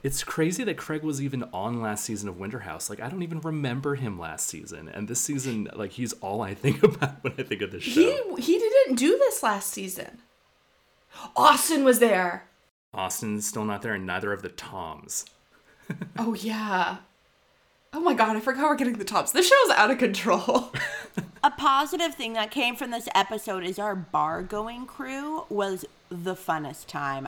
It's 0.03 0.25
crazy 0.25 0.65
that 0.65 0.79
Craig 0.79 1.03
was 1.03 1.21
even 1.21 1.43
on 1.53 1.83
last 1.83 2.03
season 2.03 2.31
of 2.31 2.39
Winter 2.39 2.61
House. 2.61 2.89
Like 2.89 3.01
I 3.01 3.11
don't 3.11 3.23
even 3.23 3.43
remember 3.43 3.97
him 3.97 4.19
last 4.19 4.49
season, 4.49 4.89
and 4.89 5.09
this 5.09 5.21
season, 5.21 5.69
like 5.77 5.93
he's 5.93 6.15
all 6.15 6.41
I 6.41 6.55
think 6.55 6.83
about 6.83 7.23
when 7.23 7.35
I 7.37 7.43
think 7.43 7.61
of 7.61 7.71
this 7.71 7.83
show. 7.83 8.35
he 8.37 8.43
he 8.43 8.59
didn't 8.59 8.97
do 8.97 9.19
this 9.19 9.43
last 9.43 9.71
season. 9.71 10.23
Austin 11.37 11.85
was 11.85 11.99
there. 11.99 12.49
Austin's 12.95 13.47
still 13.47 13.65
not 13.65 13.83
there, 13.83 13.95
and 13.95 14.07
neither 14.07 14.33
of 14.33 14.43
the 14.43 14.49
Toms. 14.49 15.25
Oh 16.19 16.33
yeah. 16.35 16.99
Oh 17.93 18.01
my 18.01 18.15
god, 18.15 18.37
I 18.37 18.41
forgot 18.41 18.63
we're 18.71 18.77
getting 18.77 18.97
the 18.97 19.05
tops. 19.05 19.33
This 19.33 19.49
show's 19.49 19.71
out 19.77 19.91
of 19.91 19.99
control. 19.99 20.73
A 21.45 21.51
positive 21.51 22.15
thing 22.15 22.33
that 22.35 22.51
came 22.51 22.77
from 22.77 22.91
this 22.91 23.09
episode 23.15 23.65
is 23.65 23.79
our 23.79 23.95
bar 23.95 24.43
going 24.43 24.87
crew 24.87 25.45
was 25.51 25.85
the 26.09 26.35
funnest 26.35 26.87
time. 26.87 27.27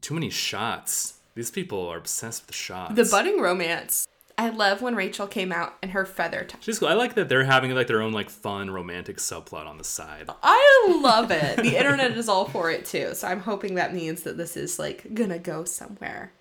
Too 0.00 0.14
many 0.14 0.30
shots. 0.30 1.14
These 1.34 1.50
people 1.50 1.88
are 1.88 1.96
obsessed 1.96 2.46
with 2.46 2.54
shots. 2.54 2.94
the 2.94 3.04
budding 3.04 3.40
romance. 3.40 4.06
I 4.36 4.48
love 4.50 4.82
when 4.82 4.96
Rachel 4.96 5.26
came 5.26 5.52
out 5.52 5.74
and 5.80 5.92
her 5.92 6.04
feather 6.04 6.44
top. 6.44 6.62
She's 6.62 6.78
cool. 6.78 6.88
I 6.88 6.94
like 6.94 7.14
that 7.14 7.28
they're 7.28 7.44
having 7.44 7.72
like 7.72 7.86
their 7.86 8.02
own 8.02 8.12
like 8.12 8.30
fun 8.30 8.70
romantic 8.70 9.18
subplot 9.18 9.66
on 9.66 9.78
the 9.78 9.84
side. 9.84 10.28
I 10.42 10.98
love 11.00 11.30
it. 11.30 11.56
The 11.58 11.76
internet 11.76 12.12
is 12.12 12.28
all 12.28 12.46
for 12.46 12.70
it 12.70 12.84
too. 12.84 13.14
So 13.14 13.28
I'm 13.28 13.40
hoping 13.40 13.76
that 13.76 13.94
means 13.94 14.22
that 14.24 14.36
this 14.36 14.56
is 14.56 14.78
like 14.78 15.14
gonna 15.14 15.38
go 15.38 15.64
somewhere. 15.64 16.32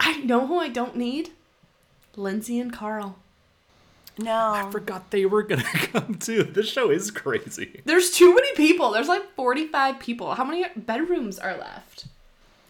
I 0.00 0.16
know 0.18 0.46
who 0.46 0.58
I 0.58 0.68
don't 0.68 0.96
need. 0.96 1.30
Lindsay 2.16 2.58
and 2.58 2.72
Carl. 2.72 3.16
No, 4.18 4.50
I 4.52 4.68
forgot 4.70 5.10
they 5.10 5.24
were 5.26 5.42
gonna 5.44 5.62
come 5.92 6.16
too. 6.16 6.42
This 6.42 6.68
show 6.68 6.90
is 6.90 7.10
crazy. 7.10 7.82
There's 7.84 8.10
too 8.10 8.34
many 8.34 8.52
people. 8.54 8.90
There's 8.90 9.08
like 9.08 9.34
45 9.34 10.00
people. 10.00 10.34
How 10.34 10.44
many 10.44 10.66
bedrooms 10.76 11.38
are 11.38 11.56
left? 11.56 12.06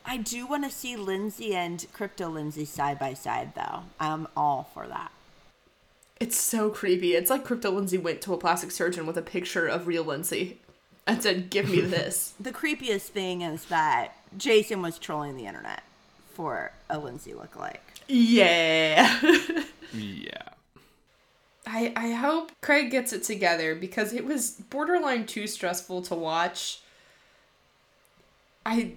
I 0.04 0.16
do 0.16 0.46
want 0.46 0.64
to 0.64 0.70
see 0.70 0.96
Lindsay 0.96 1.54
and 1.54 1.84
Crypto 1.92 2.28
Lindsay 2.28 2.64
side 2.64 2.98
by 2.98 3.14
side, 3.14 3.52
though. 3.54 3.82
I'm 4.00 4.26
all 4.36 4.70
for 4.74 4.86
that. 4.88 5.12
It's 6.18 6.36
so 6.36 6.68
creepy. 6.70 7.14
It's 7.14 7.30
like 7.30 7.44
Crypto 7.44 7.70
Lindsay 7.70 7.98
went 7.98 8.20
to 8.22 8.34
a 8.34 8.38
plastic 8.38 8.70
surgeon 8.70 9.06
with 9.06 9.16
a 9.16 9.22
picture 9.22 9.66
of 9.66 9.86
real 9.86 10.04
Lindsay 10.04 10.58
and 11.06 11.22
said, 11.22 11.48
Give 11.50 11.68
me 11.70 11.80
this. 11.82 12.34
The 12.40 12.52
creepiest 12.52 13.08
thing 13.08 13.42
is 13.42 13.66
that 13.66 14.12
Jason 14.36 14.82
was 14.82 14.98
trolling 14.98 15.36
the 15.36 15.46
internet 15.46 15.82
for 16.34 16.72
a 16.88 16.98
Lindsay 16.98 17.32
lookalike. 17.32 17.78
yeah. 18.08 19.20
Yeah. 19.92 20.42
I, 21.66 21.92
I 21.96 22.10
hope 22.12 22.52
Craig 22.60 22.92
gets 22.92 23.12
it 23.12 23.24
together 23.24 23.74
because 23.74 24.12
it 24.12 24.24
was 24.24 24.52
borderline 24.70 25.26
too 25.26 25.48
stressful 25.48 26.02
to 26.02 26.14
watch. 26.14 26.80
I 28.64 28.92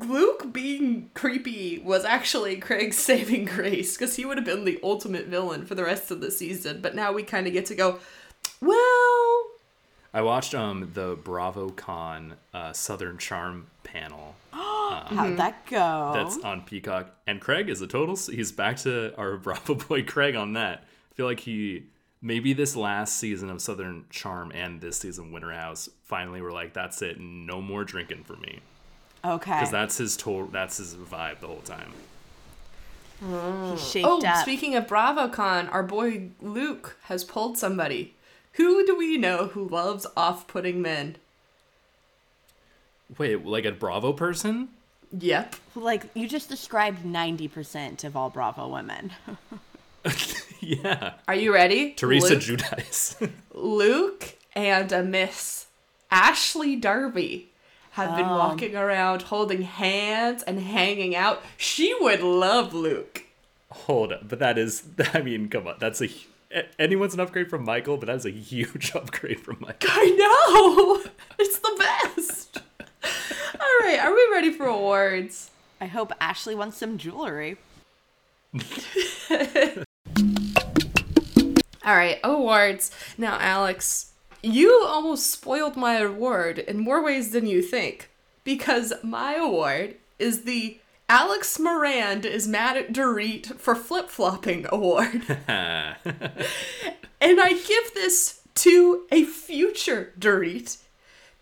Luke 0.00 0.52
being 0.52 1.10
creepy 1.14 1.78
was 1.78 2.04
actually 2.04 2.56
Craig's 2.56 2.98
saving 2.98 3.46
grace 3.46 3.96
because 3.96 4.16
he 4.16 4.24
would 4.24 4.36
have 4.38 4.44
been 4.44 4.64
the 4.64 4.78
ultimate 4.82 5.26
villain 5.26 5.66
for 5.66 5.74
the 5.74 5.84
rest 5.84 6.10
of 6.10 6.20
the 6.20 6.30
season. 6.30 6.80
But 6.80 6.94
now 6.94 7.12
we 7.12 7.22
kind 7.22 7.46
of 7.46 7.52
get 7.52 7.66
to 7.66 7.74
go, 7.74 7.98
well, 8.60 9.44
I 10.12 10.22
watched 10.22 10.54
um 10.54 10.90
the 10.94 11.16
BravoCon 11.16 12.32
uh, 12.54 12.72
Southern 12.72 13.18
Charm 13.18 13.66
panel 13.84 14.34
How'd 14.52 15.36
that 15.36 15.66
go? 15.66 16.12
that's 16.14 16.38
on 16.38 16.62
Peacock, 16.62 17.10
and 17.26 17.40
Craig 17.40 17.68
is 17.68 17.80
a 17.82 17.86
total. 17.86 18.16
He's 18.16 18.52
back 18.52 18.76
to 18.78 19.14
our 19.16 19.36
Bravo 19.38 19.74
boy 19.74 20.02
Craig 20.02 20.34
on 20.34 20.54
that. 20.54 20.84
I 21.12 21.14
feel 21.14 21.26
like 21.26 21.40
he 21.40 21.84
maybe 22.20 22.52
this 22.52 22.74
last 22.74 23.16
season 23.16 23.50
of 23.50 23.60
Southern 23.60 24.06
Charm 24.10 24.50
and 24.52 24.80
this 24.80 24.98
season 24.98 25.30
Winter 25.32 25.52
House 25.52 25.88
finally 26.02 26.40
were 26.40 26.52
like, 26.52 26.72
that's 26.72 27.00
it, 27.02 27.20
no 27.20 27.60
more 27.60 27.84
drinking 27.84 28.24
for 28.24 28.36
me, 28.36 28.60
okay. 29.24 29.52
because 29.52 29.70
that's 29.70 29.96
his 29.96 30.16
total. 30.16 30.46
That's 30.46 30.76
his 30.78 30.94
vibe 30.94 31.40
the 31.40 31.46
whole 31.46 31.62
time. 31.62 31.92
He's 33.20 33.28
hmm. 33.28 33.76
shaped 33.76 34.06
oh, 34.08 34.24
up. 34.24 34.42
speaking 34.42 34.76
of 34.76 34.86
BravoCon, 34.86 35.72
our 35.72 35.82
boy 35.82 36.30
Luke 36.40 36.96
has 37.04 37.24
pulled 37.24 37.58
somebody. 37.58 38.14
Who 38.52 38.84
do 38.86 38.96
we 38.96 39.18
know 39.18 39.46
who 39.48 39.68
loves 39.68 40.06
off-putting 40.16 40.80
men? 40.82 41.16
Wait, 43.16 43.44
like 43.44 43.64
a 43.64 43.72
Bravo 43.72 44.12
person? 44.12 44.68
Yep. 45.16 45.56
like, 45.74 46.04
you 46.14 46.28
just 46.28 46.48
described 46.48 47.04
90% 47.04 48.04
of 48.04 48.16
all 48.16 48.30
Bravo 48.30 48.68
women. 48.68 49.12
yeah, 50.60 51.14
Are 51.26 51.34
you 51.34 51.52
ready? 51.52 51.92
Teresa 51.92 52.34
Luke, 52.34 52.42
Giudice. 52.42 53.30
Luke 53.54 54.34
and 54.54 54.92
a 54.92 55.02
Miss 55.02 55.66
Ashley 56.10 56.76
Darby 56.76 57.47
have 58.06 58.16
been 58.16 58.26
Oh. 58.26 58.38
walking 58.38 58.74
around 58.76 59.22
holding 59.22 59.62
hands 59.62 60.42
and 60.42 60.60
hanging 60.60 61.14
out. 61.14 61.42
She 61.56 61.94
would 62.00 62.20
love 62.22 62.72
Luke. 62.74 63.24
Hold 63.70 64.12
up, 64.12 64.28
but 64.28 64.38
that 64.38 64.56
is. 64.58 64.82
I 65.14 65.20
mean, 65.20 65.48
come 65.48 65.66
on, 65.66 65.76
that's 65.78 66.00
a. 66.00 66.08
a- 66.52 66.66
Anyone's 66.80 67.14
an 67.14 67.20
upgrade 67.20 67.50
from 67.50 67.64
Michael, 67.64 67.96
but 67.98 68.06
that's 68.06 68.24
a 68.24 68.30
huge 68.30 68.92
upgrade 68.94 69.40
from 69.40 69.58
Michael. 69.60 69.90
I 69.92 71.02
know. 71.04 71.10
It's 71.40 71.58
the 71.60 71.74
best. 71.78 72.58
All 73.04 73.86
right, 73.86 74.00
are 74.00 74.12
we 74.12 74.28
ready 74.32 74.50
for 74.52 74.66
awards? 74.66 75.50
I 75.80 75.86
hope 75.86 76.12
Ashley 76.20 76.54
wants 76.56 76.76
some 76.78 76.98
jewelry. 76.98 77.58
All 81.84 81.94
right, 81.94 82.18
awards. 82.24 82.90
Now, 83.16 83.38
Alex, 83.40 84.12
you 84.42 84.84
almost 84.86 85.30
spoiled 85.30 85.76
my 85.76 85.94
award 85.94 86.58
in 86.58 86.78
more 86.78 87.02
ways 87.02 87.30
than 87.30 87.46
you 87.46 87.62
think 87.62 88.10
because 88.44 88.92
my 89.02 89.34
award 89.34 89.96
is 90.18 90.42
the 90.42 90.80
Alex 91.08 91.58
Morand 91.58 92.26
is 92.26 92.46
mad 92.46 92.76
at 92.76 92.92
Dorit 92.92 93.58
for 93.58 93.74
flip 93.74 94.08
flopping 94.10 94.66
award. 94.70 95.24
and 95.48 97.40
I 97.40 97.52
give 97.66 97.94
this 97.94 98.42
to 98.56 99.06
a 99.10 99.24
future 99.24 100.12
Dorit 100.18 100.78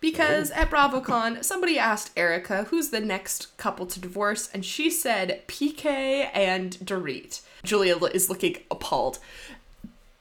because 0.00 0.50
oh. 0.52 0.54
at 0.54 0.70
BravoCon, 0.70 1.42
somebody 1.42 1.78
asked 1.78 2.12
Erica 2.16 2.64
who's 2.64 2.90
the 2.90 3.00
next 3.00 3.56
couple 3.56 3.86
to 3.86 3.98
divorce, 3.98 4.48
and 4.52 4.64
she 4.64 4.90
said 4.90 5.42
PK 5.48 6.30
and 6.32 6.76
Dorit. 6.78 7.40
Julia 7.64 7.96
is 7.96 8.28
looking 8.30 8.58
appalled. 8.70 9.18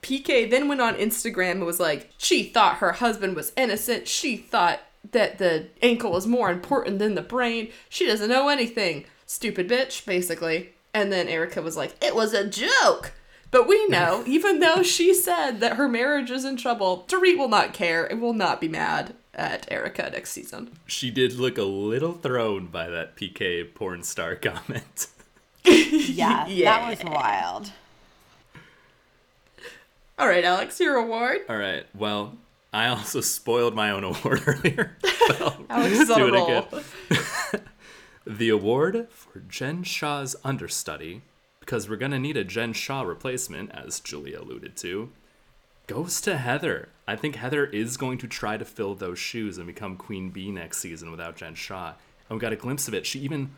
PK 0.06 0.48
then 0.48 0.68
went 0.68 0.82
on 0.82 0.94
Instagram 0.96 1.54
and 1.54 1.66
was 1.66 1.80
like, 1.80 2.12
she 2.20 2.44
thought 2.44 2.76
her 2.78 2.92
husband 2.92 3.36
was 3.36 3.52
innocent. 3.58 4.08
She 4.08 4.38
thought 4.38 4.82
that 5.12 5.40
the 5.40 5.70
ankle 5.82 6.12
was 6.12 6.28
more 6.28 6.52
important 6.52 7.00
than 7.00 7.16
the 7.16 7.24
brain. 7.24 7.72
She 7.90 8.06
doesn't 8.06 8.30
know 8.30 8.50
anything. 8.50 9.06
Stupid 9.26 9.68
bitch, 9.68 10.06
basically. 10.06 10.74
And 10.94 11.12
then 11.12 11.28
Erika 11.28 11.60
was 11.64 11.76
like, 11.76 11.96
it 12.04 12.16
was 12.16 12.36
a 12.36 12.48
joke. 12.48 13.14
But 13.50 13.68
we 13.68 13.88
know, 13.88 14.24
even 14.28 14.60
though 14.60 14.84
she 14.84 15.12
said 15.12 15.60
that 15.62 15.78
her 15.78 15.90
marriage 15.90 16.30
is 16.30 16.46
in 16.46 16.56
trouble, 16.56 17.06
Dorit 17.08 17.36
will 17.40 17.50
not 17.50 17.74
care 17.74 18.06
and 18.06 18.22
will 18.22 18.34
not 18.34 18.62
be 18.62 18.68
mad 18.68 19.16
at 19.34 19.66
Erika 19.72 20.12
next 20.12 20.34
season. 20.34 20.78
She 20.86 21.10
did 21.10 21.34
look 21.34 21.58
a 21.58 21.64
little 21.64 22.14
thrown 22.14 22.68
by 22.68 22.90
that 22.90 23.16
PK 23.16 23.74
porn 23.74 24.04
star 24.04 24.36
comment. 24.36 25.08
yeah, 25.66 26.46
yeah, 26.48 26.78
that 26.78 26.90
was 26.90 27.12
wild. 27.12 27.72
All 30.18 30.28
right, 30.28 30.44
Alex, 30.46 30.80
your 30.80 30.96
award. 30.96 31.42
All 31.50 31.58
right. 31.58 31.86
Well, 31.94 32.38
I 32.72 32.88
also 32.88 33.22
spoiled 33.22 33.76
my 33.76 33.92
own 33.92 34.04
award 34.06 34.44
earlier. 34.48 34.96
Alex 35.70 36.00
is 36.00 36.10
on 36.10 36.36
a 36.36 37.62
the 38.26 38.50
award 38.50 39.08
for 39.10 39.40
Jen 39.40 39.84
Shah's 39.84 40.36
understudy, 40.44 41.22
because 41.60 41.90
we're 41.90 41.96
gonna 41.98 42.20
need 42.20 42.38
a 42.38 42.44
Jen 42.44 42.74
Shah 42.74 43.02
replacement, 43.02 43.72
as 43.72 44.00
Julie 44.00 44.34
alluded 44.34 44.76
to, 44.78 45.10
goes 45.88 46.22
to 46.22 46.38
Heather. 46.38 46.90
I 47.08 47.16
think 47.16 47.36
Heather 47.36 47.66
is 47.66 47.98
going 47.98 48.18
to 48.20 48.28
try 48.28 48.58
to 48.58 48.66
fill 48.66 48.96
those 48.96 49.20
shoes 49.20 49.58
and 49.58 49.68
become 49.68 49.98
Queen 49.98 50.30
Bee 50.30 50.52
next 50.52 50.80
season 50.80 51.12
without 51.12 51.36
Jen 51.36 51.56
Shah. 51.56 51.94
And 52.30 52.38
we 52.38 52.42
got 52.42 52.54
a 52.54 52.58
glimpse 52.58 52.88
of 52.88 52.94
it. 52.94 53.06
She 53.06 53.20
even 53.20 53.52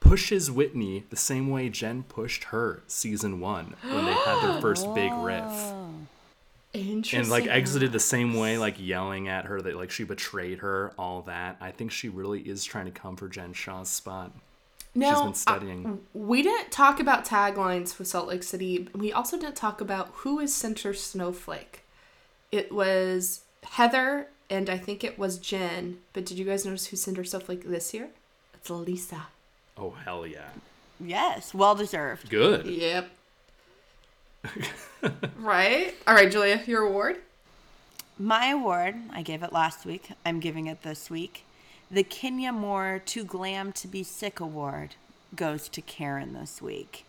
pushes 0.00 0.50
Whitney 0.50 1.04
the 1.10 1.16
same 1.16 1.48
way 1.48 1.68
Jen 1.68 2.02
pushed 2.02 2.44
her 2.44 2.82
season 2.86 3.40
one 3.40 3.74
when 3.82 4.04
they 4.04 4.12
had 4.12 4.42
their 4.42 4.60
first 4.60 4.92
big 4.94 5.12
riff. 5.12 5.44
Interesting. 6.72 7.20
And 7.20 7.30
like 7.30 7.46
exited 7.46 7.92
the 7.92 8.00
same 8.00 8.34
way, 8.34 8.58
like 8.58 8.76
yelling 8.78 9.28
at 9.28 9.46
her 9.46 9.60
that 9.60 9.76
like 9.76 9.90
she 9.90 10.04
betrayed 10.04 10.58
her, 10.58 10.92
all 10.98 11.22
that. 11.22 11.56
I 11.60 11.70
think 11.72 11.90
she 11.90 12.08
really 12.08 12.40
is 12.40 12.64
trying 12.64 12.86
to 12.86 12.92
come 12.92 13.16
for 13.16 13.28
Jen 13.28 13.52
Shah's 13.52 13.88
spot. 13.88 14.32
Now, 14.94 15.14
She's 15.14 15.22
been 15.22 15.34
studying. 15.34 15.86
Uh, 15.86 16.18
we 16.18 16.42
didn't 16.42 16.70
talk 16.72 17.00
about 17.00 17.24
taglines 17.24 17.98
with 17.98 18.08
Salt 18.08 18.28
Lake 18.28 18.42
City. 18.42 18.88
We 18.94 19.12
also 19.12 19.38
didn't 19.38 19.56
talk 19.56 19.80
about 19.80 20.08
who 20.14 20.38
is 20.40 20.54
center 20.54 20.94
snowflake. 20.94 21.82
It 22.50 22.72
was 22.72 23.42
Heather 23.62 24.28
and 24.50 24.68
I 24.68 24.76
think 24.76 25.04
it 25.04 25.18
was 25.18 25.38
Jen. 25.38 25.98
But 26.12 26.26
did 26.26 26.38
you 26.38 26.44
guys 26.44 26.64
notice 26.64 26.86
who 26.86 26.90
who's 26.90 27.02
center 27.02 27.24
snowflake 27.24 27.64
this 27.64 27.94
year? 27.94 28.08
It's 28.54 28.68
Lisa. 28.68 29.28
Oh 29.78 29.90
hell 30.04 30.26
yeah! 30.26 30.48
Yes, 30.98 31.54
well 31.54 31.74
deserved. 31.74 32.28
Good. 32.28 32.66
Yep. 32.66 33.08
right. 35.36 35.94
All 36.06 36.14
right, 36.14 36.30
Julia, 36.30 36.62
your 36.66 36.82
award. 36.82 37.16
My 38.18 38.48
award, 38.48 38.96
I 39.12 39.22
gave 39.22 39.42
it 39.42 39.52
last 39.52 39.86
week. 39.86 40.10
I'm 40.26 40.40
giving 40.40 40.66
it 40.66 40.82
this 40.82 41.08
week. 41.08 41.44
The 41.90 42.02
Kenya 42.02 42.52
Moore 42.52 43.00
Too 43.04 43.24
Glam 43.24 43.72
to 43.72 43.88
Be 43.88 44.02
Sick 44.02 44.40
Award 44.40 44.94
goes 45.34 45.68
to 45.70 45.80
Karen 45.80 46.34
this 46.34 46.60
week, 46.60 47.06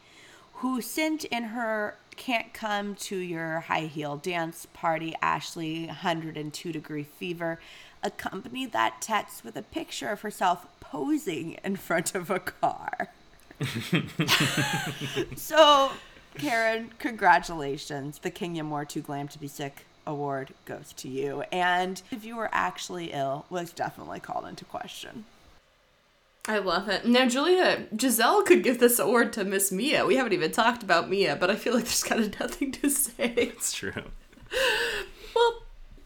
who 0.55 0.81
sent 0.81 1.25
in 1.25 1.43
her 1.45 1.95
Can't 2.15 2.53
Come 2.53 2.95
to 2.95 3.17
Your 3.17 3.61
High 3.61 3.87
Heel 3.87 4.17
Dance 4.17 4.67
Party 4.73 5.13
Ashley 5.21 5.85
102 5.87 6.71
Degree 6.71 7.03
Fever, 7.03 7.59
accompanied 8.01 8.71
that 8.71 9.01
text 9.01 9.43
with 9.43 9.55
a 9.55 9.61
picture 9.61 10.09
of 10.09 10.21
herself 10.21 10.65
posing 10.79 11.59
in 11.63 11.75
front 11.75 12.15
of 12.15 12.29
a 12.31 12.39
car. 12.39 13.09
so, 15.35 15.91
Karen, 16.37 16.91
congratulations. 16.99 18.19
The 18.19 18.31
Kenya 18.31 18.63
Moore 18.63 18.85
Too 18.85 19.01
Glam 19.01 19.27
to 19.29 19.39
Be 19.39 19.47
Sick 19.47 19.85
award 20.05 20.53
goes 20.65 20.93
to 20.93 21.07
you. 21.07 21.43
And 21.51 22.01
if 22.11 22.25
you 22.25 22.35
were 22.35 22.49
actually 22.51 23.11
ill, 23.11 23.45
was 23.49 23.71
definitely 23.71 24.19
called 24.19 24.45
into 24.45 24.65
question. 24.65 25.25
I 26.47 26.57
love 26.57 26.89
it. 26.89 27.05
Now, 27.05 27.27
Julia, 27.27 27.85
Gizelle 27.95 28.43
could 28.45 28.63
give 28.63 28.79
this 28.79 28.97
award 28.97 29.31
to 29.33 29.43
Miss 29.43 29.71
Mia. 29.71 30.05
We 30.07 30.15
haven't 30.15 30.33
even 30.33 30.51
talked 30.51 30.81
about 30.81 31.09
Mia, 31.09 31.35
but 31.35 31.51
I 31.51 31.55
feel 31.55 31.75
like 31.75 31.83
there's 31.83 32.03
kind 32.03 32.21
of 32.21 32.39
nothing 32.39 32.71
to 32.73 32.89
say. 32.89 33.33
It's 33.37 33.73
true. 33.73 33.93
Well, 35.33 35.61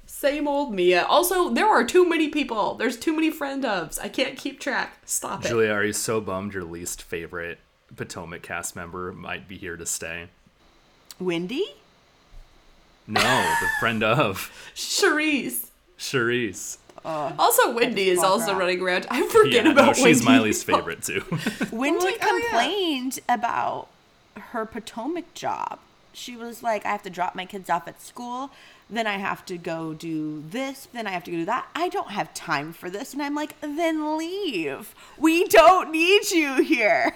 same 0.06 0.48
old 0.48 0.72
Mia. 0.72 1.04
Also, 1.04 1.50
there 1.50 1.68
are 1.68 1.84
too 1.84 2.08
many 2.08 2.30
people. 2.30 2.76
There's 2.76 2.96
too 2.96 3.12
many 3.12 3.32
friend 3.32 3.64
ofs. 3.64 4.00
I 4.00 4.08
can't 4.08 4.38
keep 4.38 4.60
track. 4.60 5.00
Stop 5.04 5.44
it. 5.44 5.48
Julia, 5.48 5.72
are 5.72 5.84
you 5.84 5.94
so 5.94 6.22
bummed 6.22 6.54
your 6.54 6.64
least 6.64 7.02
favorite 7.02 7.58
Potomac 7.96 8.42
cast 8.42 8.76
member 8.76 9.12
might 9.14 9.48
be 9.48 9.58
here 9.58 9.78
to 9.78 9.86
stay? 9.86 10.28
Wendy? 11.20 11.66
No, 13.08 13.22
the 13.22 13.68
friend 13.80 14.04
of 14.04 14.52
Charrisse. 14.76 15.68
Charrisse. 15.98 16.78
Uh, 17.04 17.32
also, 17.38 17.72
Wendy 17.72 18.10
is 18.10 18.20
also 18.24 18.54
out. 18.54 18.58
running 18.60 18.82
around. 18.82 19.06
I 19.12 19.28
forget 19.28 19.66
Yeah, 19.66 19.72
about 19.74 19.86
no, 19.88 19.94
she's 19.94 20.26
Wendy. 20.26 20.26
my 20.26 20.40
least 20.40 20.66
favorite 20.66 21.04
too. 21.04 21.24
Wendy 21.72 22.04
like, 22.06 22.18
oh, 22.22 22.38
yeah. 22.38 22.50
complained 22.50 23.20
about 23.30 23.88
her 24.36 24.66
Potomac 24.66 25.34
job. 25.36 25.80
She 26.14 26.36
was 26.36 26.64
like, 26.64 26.86
I 26.86 26.90
have 26.90 27.04
to 27.04 27.10
drop 27.10 27.36
my 27.36 27.46
kids 27.46 27.70
off 27.70 27.88
at 27.88 28.02
school, 28.02 28.50
then 28.90 29.06
I 29.06 29.18
have 29.18 29.46
to 29.48 29.58
go 29.58 29.94
do 29.94 30.44
this, 30.50 30.88
then 30.94 31.06
I 31.08 31.12
have 31.12 31.26
to 31.26 31.32
go 31.32 31.38
do 31.38 31.46
that. 31.46 31.68
I 31.76 31.90
don't 31.90 32.10
have 32.12 32.34
time 32.34 32.72
for 32.74 32.90
this. 32.90 33.14
And 33.14 33.22
I'm 33.22 33.36
like, 33.36 33.60
then 33.62 34.18
leave. 34.18 34.96
We 35.18 35.46
don't 35.48 35.92
need 35.92 36.32
you 36.32 36.64
here. 36.64 37.16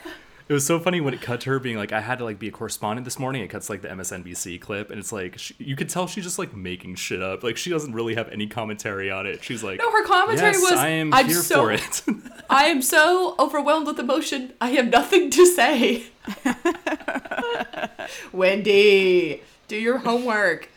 It 0.49 0.53
was 0.53 0.65
so 0.65 0.79
funny 0.79 0.99
when 0.99 1.13
it 1.13 1.21
cut 1.21 1.41
to 1.41 1.51
her 1.51 1.59
being 1.59 1.77
like, 1.77 1.91
I 1.93 2.01
had 2.01 2.17
to 2.17 2.25
like 2.25 2.39
be 2.39 2.47
a 2.47 2.51
correspondent 2.51 3.05
this 3.05 3.19
morning. 3.19 3.43
It 3.43 3.49
cuts 3.49 3.69
like 3.69 3.83
the 3.83 3.87
MSNBC 3.89 4.59
clip, 4.59 4.89
and 4.89 4.99
it's 4.99 5.11
like 5.11 5.37
she, 5.37 5.53
you 5.59 5.75
could 5.75 5.89
tell 5.89 6.07
she's 6.07 6.23
just 6.23 6.39
like 6.39 6.55
making 6.55 6.95
shit 6.95 7.21
up. 7.21 7.43
Like 7.43 7.55
she 7.55 7.69
doesn't 7.69 7.93
really 7.93 8.15
have 8.15 8.29
any 8.29 8.47
commentary 8.47 9.11
on 9.11 9.27
it. 9.27 9.43
She's 9.43 9.63
like, 9.63 9.77
No, 9.77 9.91
her 9.91 10.03
commentary 10.05 10.53
yes, 10.53 10.61
was, 10.61 10.71
I 10.79 10.87
am 10.89 11.13
"I'm 11.13 11.27
here 11.27 11.35
so- 11.35 11.61
for 11.61 11.71
it. 11.71 12.01
I 12.49 12.63
am 12.65 12.81
so 12.81 13.35
overwhelmed 13.37 13.85
with 13.85 13.99
emotion. 13.99 14.53
I 14.59 14.71
have 14.71 14.87
nothing 14.87 15.29
to 15.29 15.45
say. 15.45 16.05
Wendy, 18.31 19.43
do 19.67 19.75
your 19.75 19.99
homework. 19.99 20.69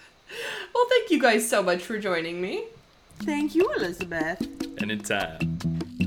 Well, 0.75 0.85
thank 0.91 1.11
you 1.11 1.19
guys 1.19 1.49
so 1.49 1.63
much 1.63 1.83
for 1.83 1.99
joining 1.99 2.43
me. 2.43 2.65
Thank 3.21 3.55
you, 3.55 3.73
Elizabeth. 3.73 4.47
Anytime. 4.83 5.59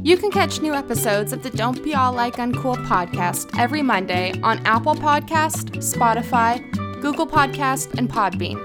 You 0.05 0.17
can 0.17 0.29
catch 0.29 0.61
new 0.61 0.75
episodes 0.75 1.33
of 1.33 1.41
the 1.41 1.49
Don't 1.49 1.83
Be 1.83 1.95
All 1.95 2.13
Like 2.13 2.35
Uncool 2.35 2.75
podcast 2.85 3.57
every 3.57 3.81
Monday 3.81 4.39
on 4.43 4.63
Apple 4.63 4.93
Podcast, 4.93 5.77
Spotify, 5.77 6.61
Google 7.01 7.25
Podcast, 7.25 7.97
and 7.97 8.07
Podbean. 8.07 8.55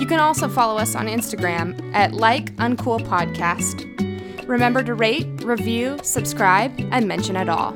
You 0.00 0.06
can 0.08 0.18
also 0.18 0.48
follow 0.48 0.78
us 0.78 0.96
on 0.96 1.06
Instagram 1.06 1.94
at 1.94 2.12
Like 2.12 2.56
Uncool 2.56 3.06
Podcast. 3.06 3.86
Remember 4.48 4.82
to 4.82 4.94
rate, 4.94 5.28
review, 5.44 5.96
subscribe, 6.02 6.72
and 6.90 7.06
mention 7.06 7.36
it 7.36 7.48
all. 7.48 7.72